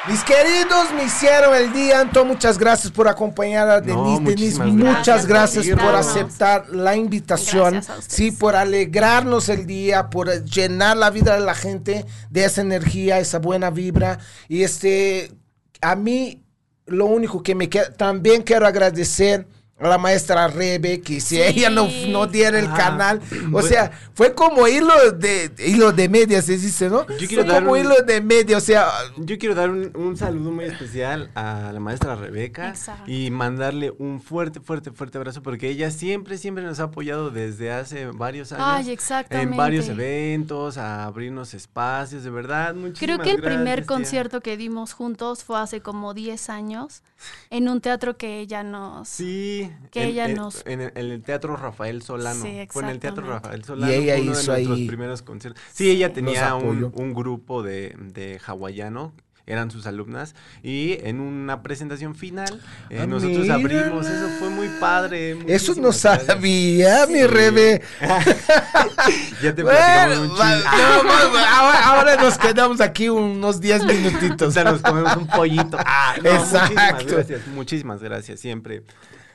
[0.09, 2.01] Mis queridos, me hicieron el día.
[2.01, 4.59] Anto, muchas gracias por acompañar a No, Denise.
[4.59, 7.83] Denise, muchas gracias gracias por aceptar la invitación.
[8.07, 13.21] Sí, por alegrarnos el día, por llenar la vida de la gente de esa energía,
[13.21, 14.19] esa buena vibra.
[14.49, 15.33] Y este,
[15.81, 16.43] a mí,
[16.85, 19.47] lo único que me queda, también quiero agradecer
[19.81, 21.43] la maestra Rebe, que si Sí.
[21.43, 25.93] ella no, no diera el Ah, canal, o pues- sea, fue como hilo de, hilo
[25.93, 27.07] de media, se dice, ¿no?
[27.19, 29.91] Yo quiero fue dar como un- hilo de media, o sea, Yo quiero dar un,
[29.95, 33.11] un saludo muy especial a la maestra Rebeca Exacto.
[33.11, 37.71] y mandarle un fuerte, fuerte, fuerte abrazo porque ella siempre, siempre nos ha apoyado desde
[37.71, 38.65] hace varios años.
[38.67, 39.53] Ay, exactamente.
[39.53, 42.75] En varios eventos, a abrirnos espacios, de verdad.
[42.75, 43.87] Muchísimas Creo que el primer tía.
[43.87, 47.03] concierto que dimos juntos fue hace como 10 años
[47.51, 49.09] en un teatro que ella nos...
[49.09, 49.71] Sí.
[49.91, 52.43] que en, ella en- nos- En, el, en el Teatro Rafael Solano.
[52.45, 53.27] Sí, Fue en el Teatro.
[53.27, 53.93] Rafael Solano.
[53.93, 55.63] ella fue uno hizo de nuestros ahí- primeros conciertos.
[55.73, 59.13] Sí, ella tenía un, un grupo de, de hawaiano.
[59.51, 60.35] Eran sus alumnas.
[60.63, 63.55] Y en una presentación final, eh, Ah, nosotros mira.
[63.55, 64.07] abrimos.
[64.07, 65.39] Eso fue muy padre.
[65.47, 66.25] Eso no gracias.
[66.27, 67.27] sabía, mi Sí.
[67.27, 67.83] Rebe.
[69.43, 74.53] Ya te Bueno, un va- no, ahora, ahora nos quedamos aquí unos 10 O minutitos.
[74.55, 75.79] sea, nos comemos un pollito.
[75.87, 76.75] Ah, no, Exacto.
[76.75, 78.41] Muchísimas gracias, muchísimas gracias.
[78.41, 78.83] Siempre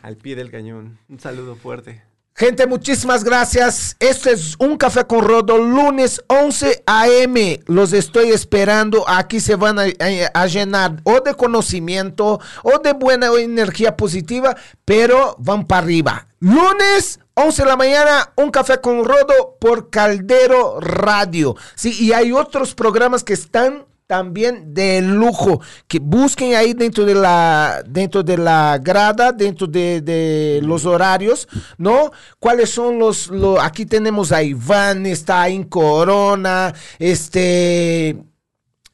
[0.03, 0.99] al pie del cañón.
[1.09, 2.03] Un saludo fuerte.
[2.36, 3.96] Gente, muchísimas gracias.
[4.00, 7.60] Esto es Un Café con Rodo, lunes 11 a.m.
[7.68, 9.08] Los estoy esperando.
[9.08, 14.56] Aquí se van a, a- a llenar o de conocimiento o de buena energía positiva,
[14.84, 16.28] pero van para arriba.
[16.40, 21.56] Lunes 11 de la mañana, Un Café con Rodo por Caldero Radio.
[21.76, 23.86] Sí, y hay otros programas que están
[24.18, 30.01] también de lujo que busquen ahí dentro de la dentro de la grada dentro de,
[30.01, 31.47] de los horarios
[31.80, 38.16] no cuáles son los, lo- aquí tenemos a Iván está en Corona este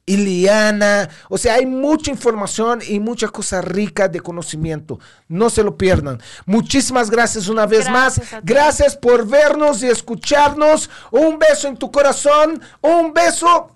[0.05, 4.97] Iliana, o sea, hay mucha información y muchas cosas ricas de conocimiento.
[5.28, 6.20] No se lo pierdan.
[6.47, 8.41] Muchísimas gracias una vez Gracias más.
[8.43, 10.89] Gracias por vernos y escucharnos.
[11.11, 12.59] Un beso en tu corazón.
[12.82, 13.76] Un beso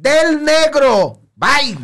[0.00, 1.20] del negro.
[1.36, 1.76] Bye.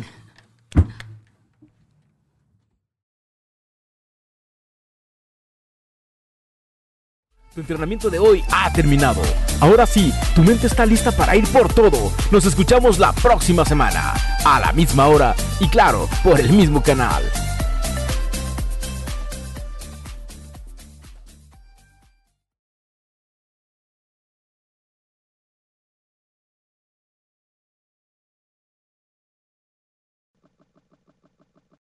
[7.53, 9.21] Tu entrenamiento de hoy ha terminado.
[9.59, 12.11] Ahora sí, tu mente está lista para ir por todo.
[12.29, 14.13] Nos escuchamos la próxima semana,
[14.45, 17.23] a la misma hora y claro, por el mismo canal.